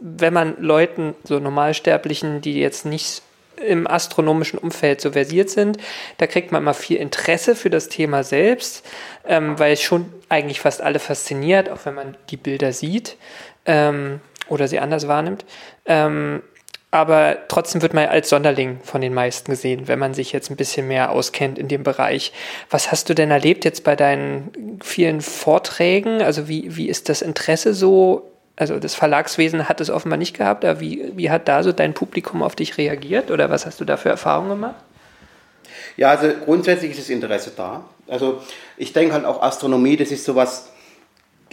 [0.00, 3.22] wenn man Leuten, so Normalsterblichen, die jetzt nicht
[3.66, 5.78] im astronomischen Umfeld so versiert sind.
[6.18, 8.86] Da kriegt man mal viel Interesse für das Thema selbst,
[9.26, 13.16] ähm, weil es schon eigentlich fast alle fasziniert, auch wenn man die Bilder sieht
[13.66, 15.44] ähm, oder sie anders wahrnimmt.
[15.86, 16.42] Ähm,
[16.92, 20.56] aber trotzdem wird man als Sonderling von den meisten gesehen, wenn man sich jetzt ein
[20.56, 22.32] bisschen mehr auskennt in dem Bereich.
[22.68, 26.20] Was hast du denn erlebt jetzt bei deinen vielen Vorträgen?
[26.20, 28.29] Also wie, wie ist das Interesse so
[28.60, 31.94] also das Verlagswesen hat es offenbar nicht gehabt, aber wie, wie hat da so dein
[31.94, 34.76] Publikum auf dich reagiert oder was hast du da für Erfahrungen gemacht?
[35.96, 37.84] Ja, also grundsätzlich ist das Interesse da.
[38.06, 38.42] Also
[38.76, 40.70] ich denke halt auch Astronomie, das ist sowas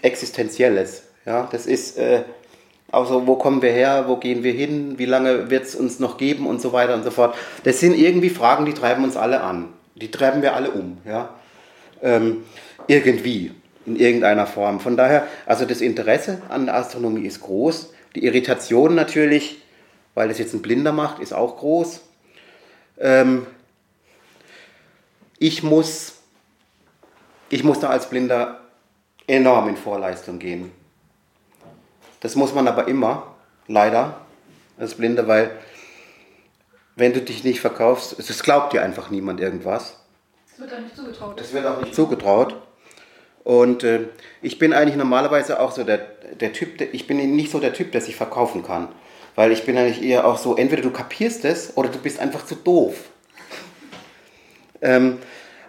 [0.02, 1.04] Existenzielles.
[1.26, 2.24] Ja, das ist äh,
[2.92, 6.18] also wo kommen wir her, wo gehen wir hin, wie lange wird es uns noch
[6.18, 7.36] geben und so weiter und so fort.
[7.64, 9.70] Das sind irgendwie Fragen, die treiben uns alle an.
[9.96, 10.98] Die treiben wir alle um.
[11.06, 11.30] Ja?
[12.02, 12.44] Ähm,
[12.88, 13.52] irgendwie
[13.88, 14.82] in irgendeiner Form.
[14.82, 17.94] Von daher, also das Interesse an Astronomie ist groß.
[18.16, 19.64] Die Irritation natürlich,
[20.14, 22.02] weil das jetzt ein Blinder macht, ist auch groß.
[23.00, 23.48] Ähm,
[25.40, 26.16] ich, muss,
[27.50, 28.60] ich muss da als Blinder
[29.26, 30.72] enorm in Vorleistung gehen.
[32.20, 33.36] Das muss man aber immer,
[33.68, 34.20] leider,
[34.78, 35.52] als Blinder, weil
[36.98, 39.98] wenn du dich nicht verkaufst, es glaubt dir einfach niemand irgendwas.
[40.50, 41.40] Das wird auch nicht zugetraut.
[41.40, 42.67] Das wird auch nicht zugetraut.
[43.48, 44.02] Und äh,
[44.42, 46.00] ich bin eigentlich normalerweise auch so der,
[46.38, 48.90] der Typ, der, ich bin nicht so der Typ, der sich verkaufen kann.
[49.36, 52.46] Weil ich bin eigentlich eher auch so, entweder du kapierst es oder du bist einfach
[52.46, 52.96] zu doof.
[54.82, 55.20] ähm,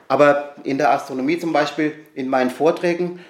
[0.08, 3.20] aber in der Astronomie zum Beispiel, in meinen Vorträgen,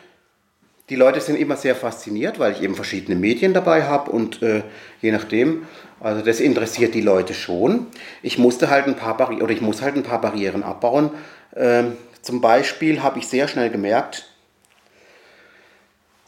[0.88, 4.62] die Leute sind immer sehr fasziniert, weil ich eben verschiedene Medien dabei habe und äh,
[5.02, 5.66] je nachdem,
[6.00, 7.88] also das interessiert die Leute schon.
[8.22, 11.10] Ich musste halt ein paar Barri oder ich muss halt ein paar Barrieren abbauen.
[11.54, 14.27] Ähm, zum Beispiel habe ich sehr schnell gemerkt,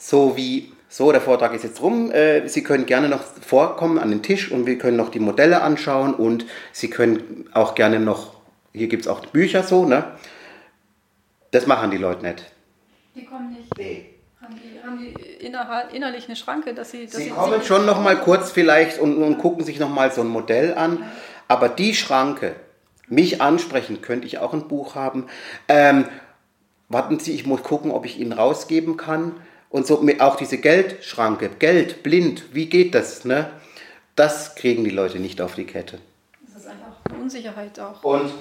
[0.00, 2.10] so wie so, der Vortrag ist jetzt rum.
[2.10, 5.62] Äh, Sie können gerne noch vorkommen an den Tisch und wir können noch die Modelle
[5.62, 8.34] anschauen und Sie können auch gerne noch,
[8.72, 10.04] hier gibt es auch Bücher so, ne?
[11.52, 12.44] Das machen die Leute nicht.
[13.14, 13.76] Die kommen nicht.
[13.76, 14.06] Nee.
[14.40, 17.04] Haben die, haben die inner, innerlich eine Schranke, dass sie.
[17.04, 20.10] Dass sie, sie kommen schon noch mal kurz vielleicht und, und gucken sich noch mal
[20.10, 21.04] so ein Modell an.
[21.46, 22.56] Aber die Schranke,
[23.06, 25.26] mich ansprechen, könnte ich auch ein Buch haben.
[25.68, 26.06] Ähm,
[26.88, 29.34] warten Sie, ich muss gucken, ob ich Ihnen rausgeben kann.
[29.70, 33.24] Und so auch diese Geldschranke, Geld, blind, wie geht das?
[33.24, 33.48] Ne?
[34.16, 35.98] Das kriegen die Leute nicht auf die Kette.
[36.52, 38.02] Das ist einfach eine Unsicherheit auch.
[38.02, 38.32] Und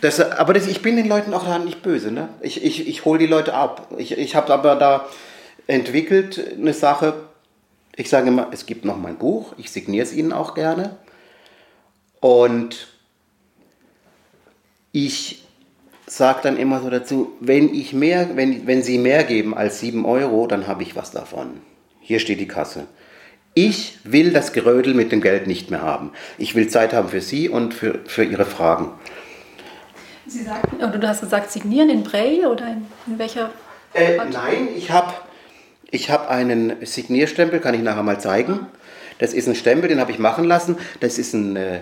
[0.00, 2.10] das, aber das, ich bin den Leuten auch da nicht böse.
[2.10, 2.28] Ne?
[2.40, 3.88] Ich, ich, ich hole die Leute ab.
[3.96, 5.06] Ich, ich habe aber da
[5.68, 7.14] entwickelt eine Sache.
[7.94, 9.54] Ich sage immer, es gibt noch mein Buch.
[9.56, 10.96] Ich signiere es ihnen auch gerne.
[12.18, 12.88] Und
[14.90, 15.43] ich
[16.06, 20.04] sage dann immer so dazu, wenn, ich mehr, wenn, wenn Sie mehr geben als 7
[20.04, 21.60] Euro, dann habe ich was davon.
[22.00, 22.86] Hier steht die Kasse.
[23.54, 26.10] Ich will das Gerödel mit dem Geld nicht mehr haben.
[26.38, 28.90] Ich will Zeit haben für Sie und für, für Ihre Fragen.
[30.26, 33.50] Sie sagten, oder du hast gesagt, signieren in Braille oder in, in welcher?
[33.92, 35.12] Äh, nein, ich habe
[35.90, 38.66] ich hab einen Signierstempel, kann ich nachher mal zeigen.
[39.18, 40.76] Das ist ein Stempel, den habe ich machen lassen.
[40.98, 41.80] Das ist ein äh,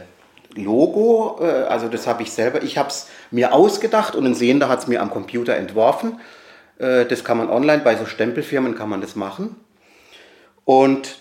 [0.55, 4.69] Logo, äh, also das habe ich selber, ich habe es mir ausgedacht und ein Sehender
[4.69, 6.21] hat es mir am Computer entworfen.
[6.79, 9.57] Äh, das kann man online, bei so Stempelfirmen kann man das machen.
[10.65, 11.19] Und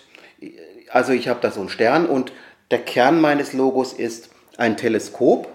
[0.90, 2.32] also ich habe da so einen Stern und
[2.70, 5.48] der Kern meines Logos ist ein Teleskop,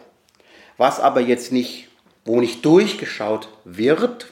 [0.78, 1.90] was aber jetzt nicht,
[2.26, 4.28] wo nicht durchgeschaut wird,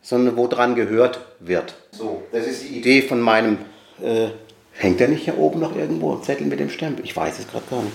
[0.00, 1.74] sondern wo dran gehört wird.
[1.90, 3.58] So, das ist die Idee von meinem,
[4.02, 4.28] äh,
[4.72, 7.04] hängt der nicht hier oben noch irgendwo, ein Zettel mit dem Stempel?
[7.04, 7.94] Ich weiß es gerade gar nicht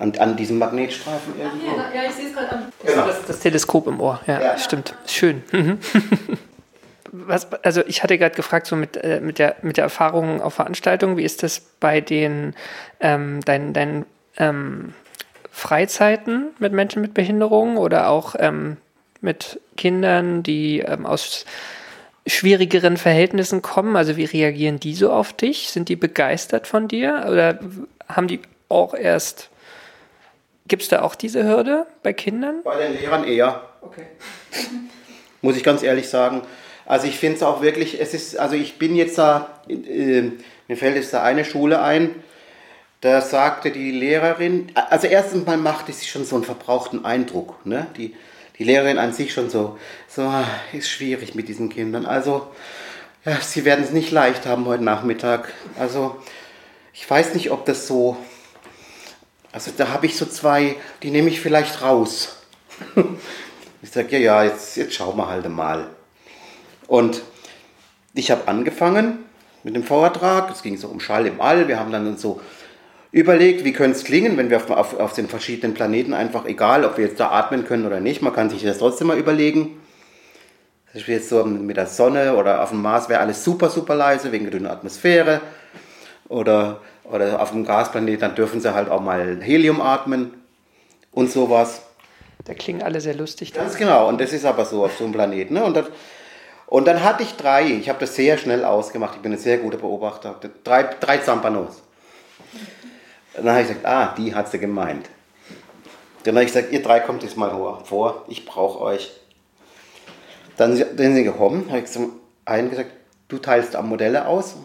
[0.00, 1.66] an, an diesem Magnetstreifen irgendwo.
[1.78, 2.72] Ach, ja, ja, ich sehe es gerade am.
[2.84, 3.06] Genau.
[3.06, 4.58] Das, das, Teleskop im Ohr, ja, ja.
[4.58, 4.94] stimmt.
[5.06, 5.42] Schön.
[5.52, 5.78] Mhm.
[7.12, 10.54] Was, also ich hatte gerade gefragt, so mit, äh, mit, der, mit der Erfahrung auf
[10.54, 12.54] Veranstaltungen, wie ist das bei den
[13.00, 14.94] ähm, deinen, deinen ähm,
[15.50, 18.76] Freizeiten mit Menschen mit Behinderungen oder auch ähm,
[19.20, 21.46] mit Kindern, die ähm, aus
[22.28, 23.96] schwierigeren Verhältnissen kommen?
[23.96, 25.70] Also wie reagieren die so auf dich?
[25.70, 27.58] Sind die begeistert von dir oder
[28.08, 29.50] haben die auch erst
[30.70, 32.62] Gibt es da auch diese Hürde bei Kindern?
[32.62, 33.62] Bei den Lehrern eher.
[33.80, 34.06] Okay.
[35.42, 36.42] Muss ich ganz ehrlich sagen.
[36.86, 40.30] Also ich finde es auch wirklich, es ist, also ich bin jetzt da, äh,
[40.68, 42.14] mir fällt jetzt da eine Schule ein,
[43.00, 47.66] da sagte die Lehrerin, also erstens mal macht es schon so einen verbrauchten Eindruck.
[47.66, 47.88] Ne?
[47.96, 48.14] Die,
[48.56, 52.06] die Lehrerin an sich schon so, so ah, ist schwierig mit diesen Kindern.
[52.06, 52.46] Also
[53.24, 55.52] ja, sie werden es nicht leicht haben heute Nachmittag.
[55.76, 56.16] Also
[56.92, 58.16] ich weiß nicht, ob das so
[59.52, 62.36] also da habe ich so zwei, die nehme ich vielleicht raus.
[63.82, 65.88] ich sage, ja, ja, jetzt, jetzt schauen wir halt mal.
[66.86, 67.22] Und
[68.14, 69.18] ich habe angefangen
[69.62, 72.40] mit dem Vortrag, es ging so um Schall im All, wir haben dann so
[73.12, 76.84] überlegt, wie könnte es klingen, wenn wir auf, auf, auf, den verschiedenen Planeten einfach, egal
[76.84, 79.80] ob wir jetzt da atmen können oder nicht, man kann sich das trotzdem mal überlegen.
[80.92, 83.94] Das ist jetzt so mit der Sonne oder auf dem Mars wäre alles super, super
[83.94, 85.40] leise wegen der dünnen Atmosphäre.
[86.30, 90.34] Oder oder auf dem Gasplanet, dann dürfen sie halt auch mal Helium atmen
[91.12, 91.82] und sowas.
[92.44, 93.52] Da klingen alle sehr lustig.
[93.52, 95.54] Ganz genau, und das ist aber so auf so einem Planeten.
[95.54, 95.64] Ne?
[95.64, 95.86] Und, das,
[96.66, 99.58] und dann hatte ich drei, ich habe das sehr schnell ausgemacht, ich bin ein sehr
[99.58, 101.82] guter Beobachter, drei, drei Zampanos.
[103.34, 105.08] Dann habe ich gesagt, ah, die hat sie gemeint.
[106.24, 107.50] Dann habe ich gesagt, ihr drei kommt jetzt mal
[107.84, 109.12] vor, ich brauche euch.
[110.56, 112.12] Dann sind sie gekommen, habe ich zum
[112.44, 112.90] einen gesagt,
[113.28, 114.56] du teilst am Modelle aus.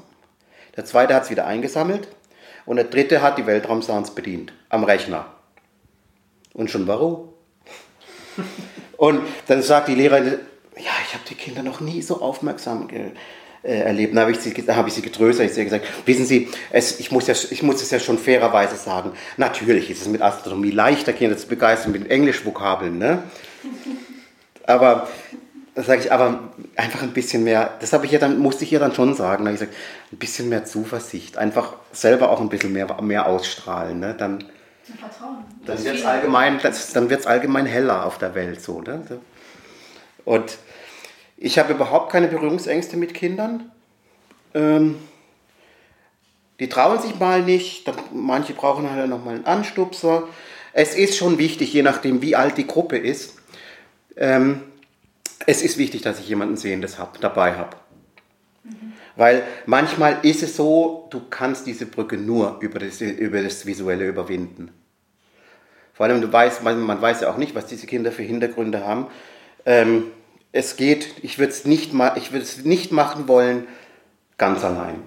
[0.77, 2.07] Der zweite hat es wieder eingesammelt.
[2.65, 5.27] Und der dritte hat die Weltraumsounds bedient am Rechner.
[6.53, 7.29] Und schon warum?
[8.97, 10.39] und dann sagt die Lehrerin,
[10.77, 13.11] ja, ich habe die Kinder noch nie so aufmerksam äh,
[13.61, 14.13] erlebt.
[14.13, 17.11] Dann habe ich, sie, hab ich sie getröstet, ich habe gesagt, wissen Sie, es, ich,
[17.11, 21.13] muss ja, ich muss es ja schon fairerweise sagen, natürlich ist es mit Astronomie leichter,
[21.13, 22.97] Kinder zu begeistern mit Englischvokabeln.
[22.97, 23.23] Ne?
[24.67, 25.07] Aber
[25.75, 26.39] sage ich aber
[26.77, 29.43] einfach ein bisschen mehr, das habe ich ja dann, musste ich ihr dann schon sagen,
[29.43, 29.77] da habe ich gesagt,
[30.15, 34.15] ein bisschen mehr Zuversicht, einfach selber auch ein bisschen mehr, mehr ausstrahlen, ne?
[34.17, 34.45] dann,
[34.97, 35.43] Vertrauen.
[35.65, 36.59] dann wird es allgemein,
[37.25, 38.81] allgemein heller auf der Welt so.
[38.81, 39.03] Ne?
[40.23, 40.57] Und
[41.37, 43.71] ich habe überhaupt keine Berührungsängste mit Kindern.
[44.53, 44.99] Ähm,
[46.61, 50.29] die trauen sich mal nicht, manche brauchen halt noch mal einen Anstupser.
[50.71, 53.37] Es ist schon wichtig, je nachdem wie alt die Gruppe ist,
[54.15, 54.63] ähm,
[55.45, 57.75] es ist wichtig, dass ich jemanden Sehendes hab, dabei habe.
[58.63, 58.93] Mhm.
[59.15, 64.07] Weil manchmal ist es so, du kannst diese Brücke nur über das, über das Visuelle
[64.07, 64.71] überwinden.
[65.93, 68.85] Vor allem, du weißt, man, man weiß ja auch nicht, was diese Kinder für Hintergründe
[68.85, 69.07] haben.
[69.65, 70.11] Ähm,
[70.51, 71.93] es geht, ich würde es nicht,
[72.65, 73.67] nicht machen wollen,
[74.37, 75.01] ganz allein.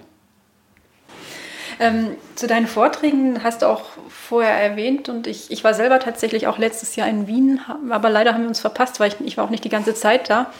[1.79, 6.47] Ähm, zu deinen Vorträgen hast du auch vorher erwähnt und ich, ich war selber tatsächlich
[6.47, 9.45] auch letztes Jahr in Wien, aber leider haben wir uns verpasst, weil ich, ich war
[9.45, 10.51] auch nicht die ganze Zeit da.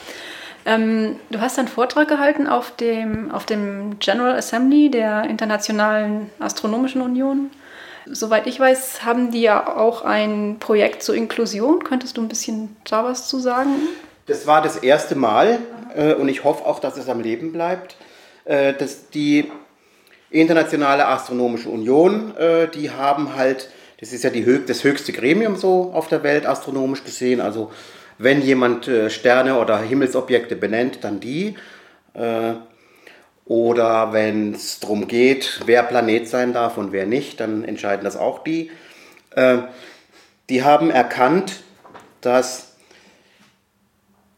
[0.66, 7.00] Ähm, du hast einen Vortrag gehalten auf dem, auf dem General Assembly der Internationalen Astronomischen
[7.00, 7.50] Union.
[8.06, 11.84] Soweit ich weiß, haben die ja auch ein Projekt zur Inklusion.
[11.84, 13.70] Könntest du ein bisschen da was zu sagen?
[14.26, 15.58] Das war das erste Mal
[15.94, 17.96] äh, und ich hoffe auch, dass es am Leben bleibt.
[18.44, 19.50] Äh, dass die
[20.30, 23.68] Internationale Astronomische Union, äh, die haben halt,
[23.98, 27.70] das ist ja die, das höchste Gremium so auf der Welt astronomisch gesehen, also
[28.20, 31.56] wenn jemand äh, Sterne oder Himmelsobjekte benennt, dann die.
[32.12, 32.52] Äh,
[33.46, 38.16] oder wenn es darum geht, wer Planet sein darf und wer nicht, dann entscheiden das
[38.16, 38.70] auch die.
[39.34, 39.58] Äh,
[40.50, 41.62] die haben erkannt,
[42.20, 42.76] dass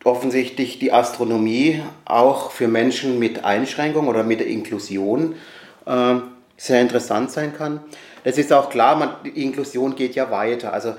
[0.04, 5.34] offensichtlich die Astronomie auch für Menschen mit Einschränkung oder mit der Inklusion
[5.86, 6.14] äh,
[6.56, 7.80] sehr interessant sein kann.
[8.22, 10.72] Es ist auch klar, man, die Inklusion geht ja weiter.
[10.72, 10.94] Also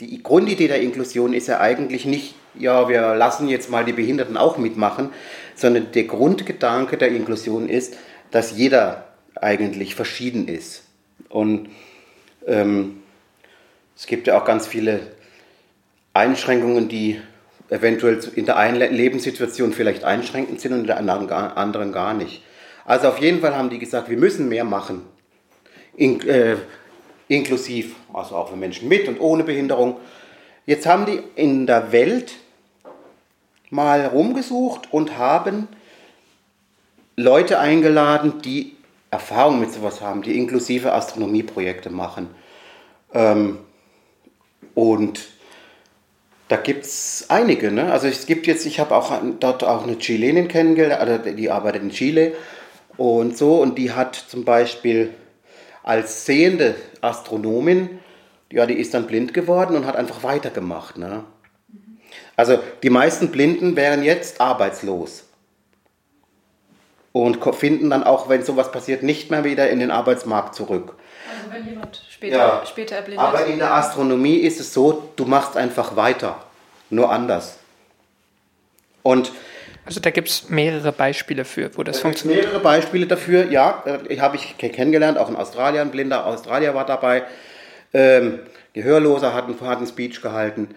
[0.00, 4.36] die Grundidee der Inklusion ist ja eigentlich nicht, ja, wir lassen jetzt mal die Behinderten
[4.36, 5.10] auch mitmachen,
[5.54, 7.96] sondern der Grundgedanke der Inklusion ist,
[8.30, 10.84] dass jeder eigentlich verschieden ist.
[11.28, 11.70] Und
[12.46, 13.02] ähm,
[13.96, 15.00] es gibt ja auch ganz viele
[16.12, 17.20] Einschränkungen, die
[17.68, 22.42] eventuell in der einen Lebenssituation vielleicht einschränkend sind und in der anderen gar nicht.
[22.84, 25.02] Also auf jeden Fall haben die gesagt, wir müssen mehr machen.
[25.96, 26.56] In, äh,
[27.28, 29.96] inklusiv, also auch für Menschen mit und ohne Behinderung.
[30.64, 32.34] Jetzt haben die in der Welt
[33.70, 35.68] mal rumgesucht und haben
[37.16, 38.76] Leute eingeladen, die
[39.10, 42.28] Erfahrung mit sowas haben, die inklusive Astronomieprojekte machen.
[43.14, 43.58] Ähm,
[44.74, 45.20] und
[46.48, 47.72] da gibt es einige.
[47.72, 47.90] Ne?
[47.90, 51.90] Also es gibt jetzt, ich habe auch dort auch eine Chilenin kennengelernt, die arbeitet in
[51.90, 52.34] Chile
[52.96, 53.60] und so.
[53.60, 55.14] Und die hat zum Beispiel
[55.86, 58.00] als sehende Astronomin,
[58.50, 60.98] ja, die ist dann blind geworden und hat einfach weitergemacht.
[60.98, 61.24] Ne?
[62.36, 65.24] Also die meisten Blinden wären jetzt arbeitslos
[67.12, 70.96] und finden dann auch, wenn sowas passiert, nicht mehr wieder in den Arbeitsmarkt zurück.
[71.30, 73.24] Also wenn jemand später, ja, später erblindet.
[73.24, 76.44] Aber in der Astronomie ist es so, du machst einfach weiter,
[76.90, 77.58] nur anders.
[79.04, 79.30] Und
[79.86, 82.44] also da gibt es mehrere Beispiele für, wo das da funktioniert.
[82.44, 87.22] Mehrere Beispiele dafür, ja, äh, habe ich kennengelernt, auch in Australien, blinder Australier war dabei.
[87.94, 88.40] Ähm,
[88.72, 90.74] Gehörloser hat einen, Speech gehalten.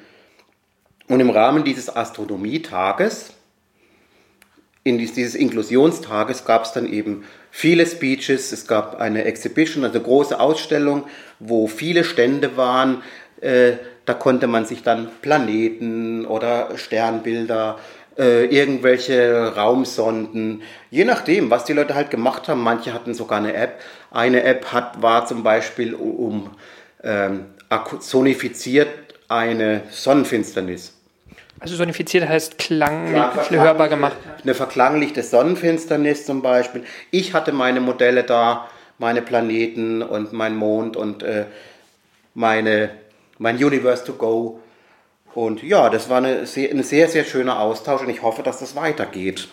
[1.08, 3.32] Und im Rahmen dieses Astronomietages,
[4.84, 8.52] in dieses Inklusionstages, gab es dann eben viele Speeches.
[8.52, 11.06] Es gab eine Exhibition, also eine große Ausstellung,
[11.40, 13.02] wo viele Stände waren.
[13.42, 13.74] Äh,
[14.06, 17.80] da konnte man sich dann Planeten oder Sternbilder
[18.20, 22.62] äh, irgendwelche Raumsonden, je nachdem, was die Leute halt gemacht haben.
[22.62, 23.80] Manche hatten sogar eine App.
[24.12, 26.52] Eine App hat, war zum Beispiel um
[27.02, 27.46] ähm,
[28.00, 28.90] sonifiziert
[29.30, 30.94] eine Sonnenfinsternis.
[31.62, 34.16] Also sonifiziert heißt klang, ja, hörbar gemacht.
[34.44, 36.84] Eine verklanglichte Sonnenfinsternis zum Beispiel.
[37.12, 41.46] Ich hatte meine Modelle da, meine Planeten und mein Mond und äh,
[42.34, 42.92] meine,
[43.38, 44.60] mein Universe to go.
[45.36, 48.60] Und ja, das war eine sehr, ein sehr, sehr schöner Austausch und ich hoffe, dass
[48.60, 49.48] das weitergeht.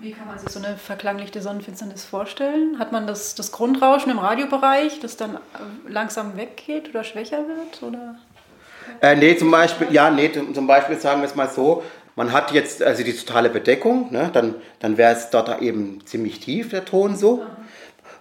[0.00, 2.78] Wie kann man sich so eine verklanglichte Sonnenfinsternis vorstellen?
[2.78, 5.38] Hat man das, das Grundrauschen im Radiobereich, das dann äh,
[5.88, 7.82] langsam weggeht oder schwächer wird?
[7.82, 8.16] Oder?
[9.00, 11.82] Äh, nee, zum Beispiel, ja, nee, zum Beispiel sagen wir es mal so,
[12.16, 16.40] man hat jetzt also die totale Bedeckung, ne, dann, dann wäre es dort eben ziemlich
[16.40, 17.44] tief, der Ton so.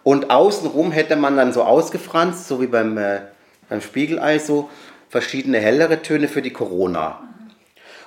[0.03, 3.21] Und außenrum hätte man dann so ausgefranst, so wie beim, äh,
[3.69, 4.69] beim Spiegelei so,
[5.13, 7.19] verschiedene hellere Töne für die Corona.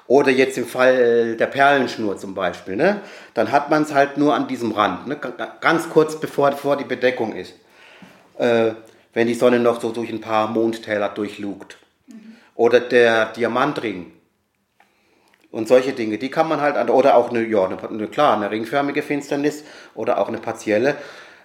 [0.08, 3.00] Oder jetzt im Fall der Perlenschnur zum Beispiel, ne?
[3.32, 5.16] dann hat man es halt nur an diesem Rand, ne?
[5.60, 7.54] ganz kurz bevor, bevor die Bedeckung ist.
[8.38, 8.72] Äh,
[9.14, 11.76] wenn die Sonne noch so durch ein paar Mondtäler durchlugt.
[12.08, 12.36] Mhm.
[12.56, 14.10] Oder der Diamantring.
[15.52, 18.36] Und solche Dinge, die kann man halt, an, oder auch eine, ja, eine, eine, klar,
[18.36, 19.62] eine ringförmige Finsternis
[19.94, 20.96] oder auch eine partielle.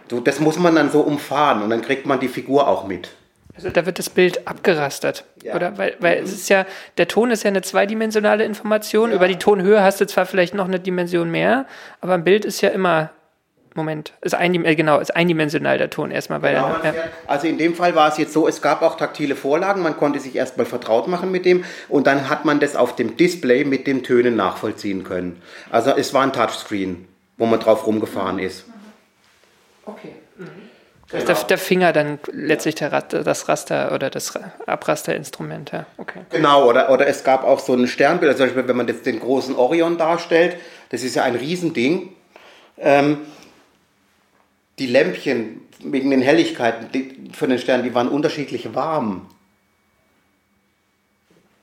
[0.07, 3.11] Du, das muss man dann so umfahren und dann kriegt man die Figur auch mit.
[3.55, 5.55] Also da wird das Bild abgerastert, ja.
[5.55, 5.77] oder?
[5.77, 6.65] Weil, weil es ist ja,
[6.97, 9.09] der Ton ist ja eine zweidimensionale Information.
[9.09, 9.15] Ja.
[9.15, 11.65] Über die Tonhöhe hast du zwar vielleicht noch eine Dimension mehr,
[11.99, 13.11] aber ein Bild ist ja immer,
[13.73, 16.41] Moment, ist ein, äh, genau, ist eindimensional der Ton erstmal.
[16.41, 16.93] Weil, genau, ja.
[17.27, 20.19] Also in dem Fall war es jetzt so, es gab auch taktile Vorlagen, man konnte
[20.19, 23.87] sich erstmal vertraut machen mit dem und dann hat man das auf dem Display mit
[23.87, 25.41] den Tönen nachvollziehen können.
[25.69, 27.07] Also es war ein Touchscreen.
[27.37, 28.65] wo man drauf rumgefahren ist.
[29.83, 30.13] Okay.
[30.37, 30.70] Mhm.
[31.11, 31.25] Genau.
[31.25, 34.33] Der, der, Finger dann letztlich der, das Raster oder das
[34.65, 35.85] Abrasterinstrument, ja.
[35.97, 36.21] Okay.
[36.29, 39.05] Genau, oder, oder es gab auch so ein Sternbild, also zum Beispiel, wenn man jetzt
[39.05, 40.55] den großen Orion darstellt,
[40.89, 42.13] das ist ja ein Riesending.
[42.77, 43.19] Ähm,
[44.79, 49.27] die Lämpchen wegen den Helligkeiten die, von den Sternen, die waren unterschiedlich warm.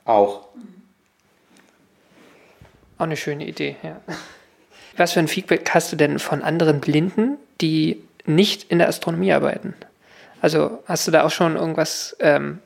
[0.05, 0.47] Auch.
[2.97, 3.99] Auch eine schöne Idee, ja.
[4.97, 9.33] Was für ein Feedback hast du denn von anderen Blinden, die nicht in der Astronomie
[9.33, 9.73] arbeiten?
[10.41, 12.59] Also hast du da auch schon irgendwas, ähm,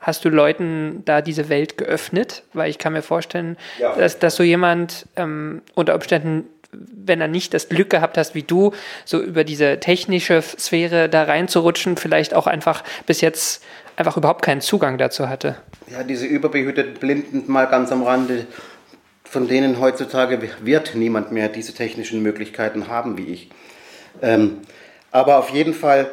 [0.00, 2.42] hast du Leuten da diese Welt geöffnet?
[2.54, 3.94] Weil ich kann mir vorstellen, ja.
[3.94, 8.42] dass, dass so jemand ähm, unter Umständen wenn er nicht das Glück gehabt hast wie
[8.42, 8.72] du,
[9.04, 13.64] so über diese technische Sphäre da reinzurutschen, vielleicht auch einfach bis jetzt
[13.96, 15.56] einfach überhaupt keinen Zugang dazu hatte.
[15.90, 18.46] Ja, diese überbehüteten Blinden mal ganz am Rande,
[19.24, 23.50] von denen heutzutage wird niemand mehr diese technischen Möglichkeiten haben wie ich.
[24.22, 24.58] Ähm,
[25.10, 26.10] aber auf jeden Fall,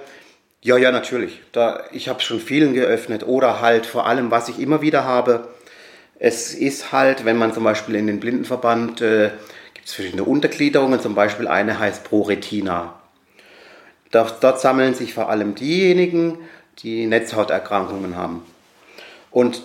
[0.62, 1.42] ja, ja, natürlich.
[1.52, 5.48] Da, ich habe schon vielen geöffnet oder halt vor allem, was ich immer wieder habe,
[6.18, 9.32] es ist halt, wenn man zum Beispiel in den Blindenverband äh,
[9.86, 13.00] es verschiedene Untergliederungen, zum Beispiel eine heißt ProRetina.
[14.12, 16.40] Dort, dort sammeln sich vor allem diejenigen,
[16.80, 18.44] die Netzhauterkrankungen haben.
[19.30, 19.62] Und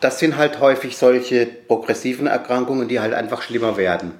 [0.00, 4.12] das sind halt häufig solche progressiven Erkrankungen, die halt einfach schlimmer werden.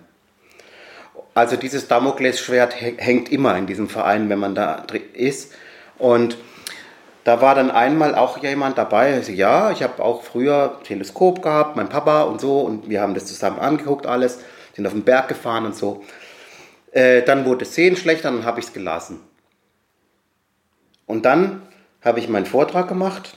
[1.38, 4.84] Also dieses Damoklesschwert hängt immer in diesem Verein, wenn man da
[5.14, 5.52] ist.
[5.96, 6.36] Und
[7.24, 11.76] da war dann einmal auch jemand dabei, also, ja, ich habe auch früher Teleskop gehabt,
[11.76, 14.40] mein Papa und so, und wir haben das zusammen angeguckt alles
[14.74, 16.04] sind auf den Berg gefahren und so.
[16.92, 19.20] Äh, dann wurde es Sehen schlechter, dann habe ich es gelassen.
[21.04, 21.62] Und dann
[22.00, 23.36] habe ich meinen Vortrag gemacht.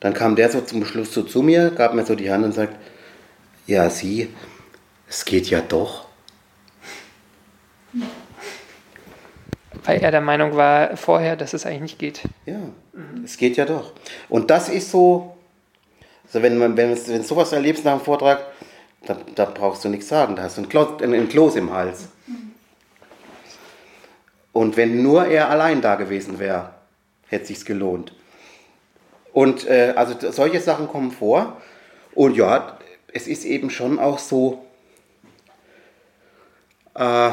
[0.00, 2.52] Dann kam der so zum Schluss so zu mir, gab mir so die Hand und
[2.52, 2.74] sagt,
[3.66, 4.28] ja, Sie,
[5.06, 6.11] es geht ja doch.
[9.84, 12.20] Weil er der Meinung war vorher, dass es eigentlich nicht geht.
[12.46, 12.58] Ja,
[12.92, 13.24] mhm.
[13.24, 13.92] es geht ja doch.
[14.28, 15.36] Und das ist so,
[16.24, 18.44] also wenn, man, wenn, wenn du sowas erlebst nach dem Vortrag,
[19.06, 22.08] da, da brauchst du nichts sagen, da hast du ein Kloß, ein Kloß im Hals.
[24.52, 26.70] Und wenn nur er allein da gewesen wäre,
[27.28, 28.14] hätte sich's gelohnt.
[29.32, 31.56] Und äh, also solche Sachen kommen vor.
[32.14, 32.78] Und ja,
[33.12, 34.64] es ist eben schon auch so.
[36.94, 37.30] Äh,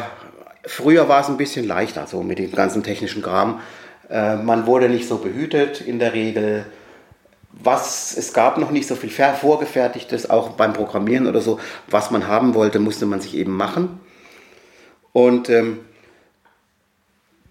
[0.70, 3.62] früher war es ein bisschen leichter, so mit dem ganzen technischen Kram.
[4.10, 6.66] Äh, man wurde nicht so behütet in der Regel
[7.52, 11.60] was, es gab noch nicht so viel vorgefertigtes, auch beim Programmieren oder so.
[11.88, 14.00] Was man haben wollte, musste man sich eben machen.
[15.12, 15.80] Und ähm,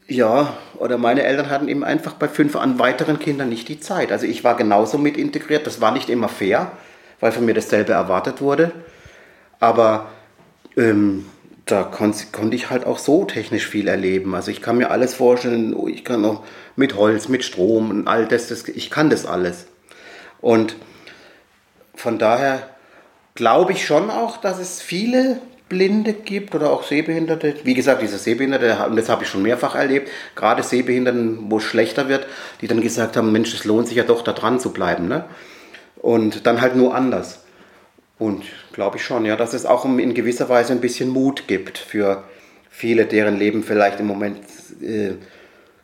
[0.07, 4.13] ja, oder meine Eltern hatten eben einfach bei fünf an weiteren Kindern nicht die Zeit.
[4.13, 6.71] Also ich war genauso mit integriert, das war nicht immer fair,
[7.21, 8.73] weil von mir dasselbe erwartet wurde.
[9.59, 10.07] Aber
[10.77, 11.27] ähm,
[11.71, 14.35] da kon konnte ich halt auch so technisch viel erleben.
[14.35, 16.43] Also ich kann mir alles vorstellen, ich kann auch
[16.77, 19.67] mit Holz, mit Strom und all das, das ich kann das alles.
[20.41, 20.77] Und
[21.95, 22.69] von daher
[23.35, 27.57] glaube ich schon auch, dass es viele Blinde gibt oder auch Sehbehinderte.
[27.65, 31.65] Wie gesagt, diese Sehbehinderte, und das habe ich schon mehrfach erlebt, gerade Sehbehinderten, wo es
[31.65, 32.27] schlechter wird,
[32.63, 35.09] die dann gesagt haben, Mensch, es lohnt sich ja doch, da dran zu bleiben.
[35.09, 35.27] Ne?
[35.97, 37.45] Und dann halt nur anders.
[38.19, 38.45] Und
[38.79, 42.23] glaube ich schon, ja, dass es auch in gewisser Weise ein bisschen Mut gibt für
[42.71, 44.39] viele, deren Leben vielleicht im Moment,
[44.81, 45.15] äh,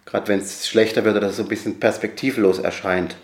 [0.07, 3.16] gerade wenn es schlechter wird oder so ein bisschen perspektivlos erscheint.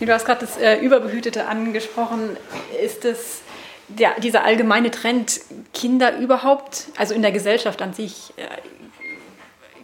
[0.00, 2.36] Du hast gerade das äh, Überbehütete angesprochen.
[2.84, 3.42] Ist es
[3.86, 5.38] der, dieser allgemeine Trend,
[5.72, 8.42] Kinder überhaupt, also in der Gesellschaft an sich, äh,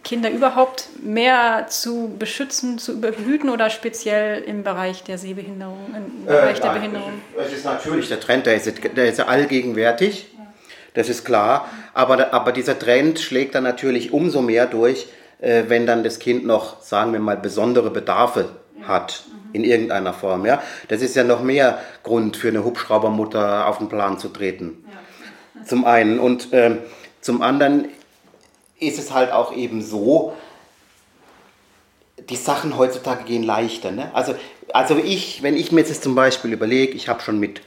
[0.03, 6.59] Kinder überhaupt mehr zu beschützen, zu überbehüten oder speziell im Bereich der Sehbehinderung, im Bereich
[6.59, 7.13] äh, der Behinderung?
[7.37, 10.27] Es ist natürlich der Trend, der ist, der ist allgegenwärtig,
[10.93, 15.07] das ist klar, aber, aber dieser Trend schlägt dann natürlich umso mehr durch,
[15.39, 18.49] äh, wenn dann das Kind noch, sagen wir mal, besondere Bedarfe
[18.83, 19.23] hat
[19.53, 20.45] in irgendeiner Form.
[20.45, 20.61] Ja?
[20.89, 24.83] Das ist ja noch mehr Grund für eine Hubschraubermutter auf den Plan zu treten.
[24.87, 25.65] Ja.
[25.65, 26.19] Zum einen.
[26.19, 26.79] Und ähm,
[27.21, 27.87] zum anderen
[28.87, 30.33] ist es halt auch eben so,
[32.29, 33.91] die Sachen heutzutage gehen leichter.
[33.91, 34.13] Ne?
[34.13, 34.35] Also,
[34.73, 37.61] also ich, wenn ich mir jetzt zum Beispiel überlege, ich habe schon mit,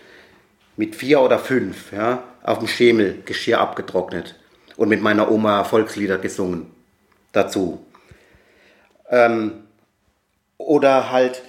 [0.77, 4.37] mit vier oder fünf ja, auf dem Schemel Geschirr abgetrocknet
[4.77, 6.71] und mit meiner Oma Volkslieder gesungen
[7.33, 7.85] dazu.
[9.11, 9.65] Ähm,
[10.59, 11.43] oder halt,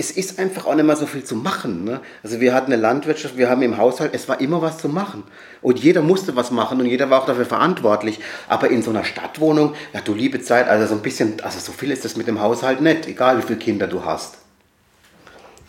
[0.00, 1.82] es ist einfach auch nicht mehr so viel zu machen.
[1.82, 2.00] Ne?
[2.22, 5.24] Also wir hatten eine Landwirtschaft, wir haben im Haushalt, es war immer was zu machen.
[5.60, 8.20] Und jeder musste was machen und jeder war auch dafür verantwortlich.
[8.46, 11.72] Aber in so einer Stadtwohnung, ja du liebe Zeit, also so ein bisschen, also so
[11.72, 14.38] viel ist das mit dem Haushalt nicht, egal wie viele Kinder du hast.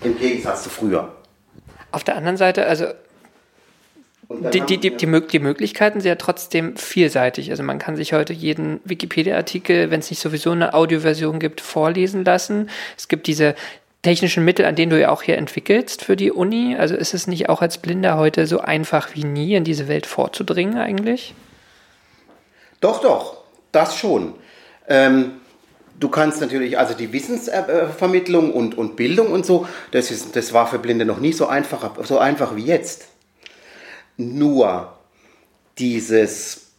[0.04, 1.12] Im Gegensatz zu früher.
[1.92, 2.86] Auf der anderen Seite, also
[4.54, 7.50] Die, die, die, die, die Möglichkeiten sind ja trotzdem vielseitig.
[7.50, 12.24] Also man kann sich heute jeden Wikipedia-Artikel, wenn es nicht sowieso eine Audioversion gibt, vorlesen
[12.24, 12.70] lassen.
[12.96, 13.56] Es gibt diese
[14.02, 16.76] technischen Mittel, an denen du ja auch hier entwickelst für die Uni.
[16.78, 20.06] Also ist es nicht auch als Blinder heute so einfach wie nie, in diese Welt
[20.06, 21.34] vorzudringen eigentlich?
[22.80, 23.38] Doch, doch,
[23.72, 24.36] das schon.
[24.88, 25.34] Ähm,
[26.00, 30.68] du kannst natürlich, also die Wissensvermittlung und, und Bildung und so, das, ist, das war
[30.68, 33.08] für Blinde noch nie so einfach, so einfach wie jetzt
[34.16, 34.94] nur
[35.78, 36.72] dieses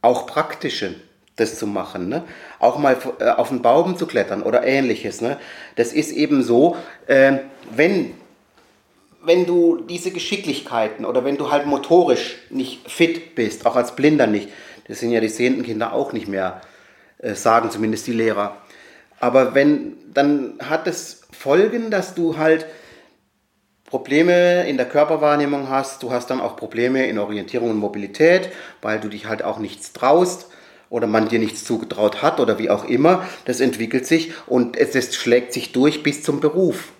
[0.00, 0.94] auch praktische,
[1.36, 2.24] das zu machen, ne?
[2.62, 5.20] Auch mal äh, auf den Baum zu klettern oder ähnliches.
[5.20, 5.36] Ne?
[5.74, 6.76] Das ist eben so,
[7.08, 7.38] äh,
[7.74, 8.14] wenn,
[9.24, 14.28] wenn du diese Geschicklichkeiten oder wenn du halt motorisch nicht fit bist, auch als Blinder
[14.28, 14.48] nicht,
[14.86, 16.60] das sind ja die sehenden Kinder auch nicht mehr,
[17.18, 18.56] äh, sagen zumindest die Lehrer.
[19.18, 22.66] Aber wenn, dann hat es Folgen, dass du halt
[23.86, 28.50] Probleme in der Körperwahrnehmung hast, du hast dann auch Probleme in Orientierung und Mobilität,
[28.82, 30.46] weil du dich halt auch nichts traust
[30.92, 33.26] oder man dir nichts zugetraut hat oder wie auch immer.
[33.46, 36.92] Das entwickelt sich und es, es schlägt sich durch bis zum Beruf.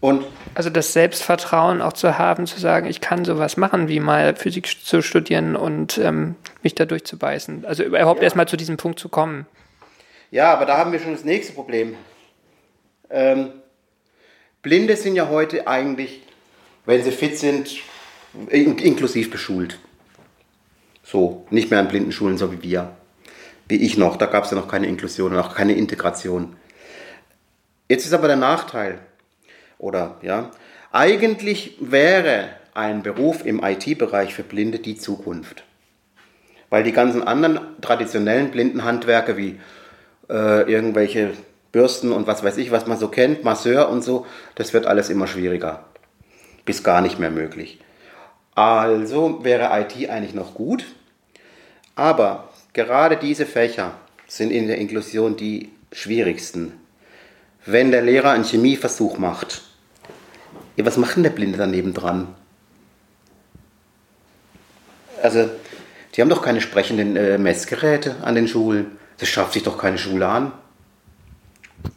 [0.00, 4.34] Und also das Selbstvertrauen auch zu haben, zu sagen, ich kann sowas machen, wie mal
[4.34, 6.34] Physik zu studieren und ähm,
[6.64, 7.64] mich da durchzubeißen.
[7.64, 8.24] Also überhaupt ja.
[8.24, 9.46] erstmal zu diesem Punkt zu kommen.
[10.32, 11.94] Ja, aber da haben wir schon das nächste Problem.
[13.08, 13.50] Ähm,
[14.62, 16.22] Blinde sind ja heute eigentlich,
[16.86, 17.70] wenn sie fit sind,
[18.48, 19.78] inklusiv beschult.
[21.10, 22.92] So, nicht mehr an Blindenschulen, so wie wir.
[23.66, 26.54] Wie ich noch, da gab es ja noch keine Inklusion und auch keine Integration.
[27.88, 29.00] Jetzt ist aber der Nachteil,
[29.76, 30.52] oder ja,
[30.92, 35.64] eigentlich wäre ein Beruf im IT-Bereich für Blinde die Zukunft.
[36.68, 39.58] Weil die ganzen anderen traditionellen Blindenhandwerke wie
[40.28, 41.32] äh, irgendwelche
[41.72, 45.10] Bürsten und was weiß ich, was man so kennt, Masseur und so, das wird alles
[45.10, 45.86] immer schwieriger.
[46.64, 47.80] Bis gar nicht mehr möglich.
[48.54, 50.84] Also wäre IT eigentlich noch gut,
[51.94, 53.92] aber gerade diese Fächer
[54.26, 56.72] sind in der Inklusion die schwierigsten.
[57.66, 59.62] Wenn der Lehrer einen Chemieversuch macht,
[60.76, 62.28] ja, was macht denn der Blinde daneben dran?
[65.22, 65.50] Also,
[66.14, 68.98] die haben doch keine sprechenden äh, Messgeräte an den Schulen.
[69.18, 70.52] Das schafft sich doch keine Schule an.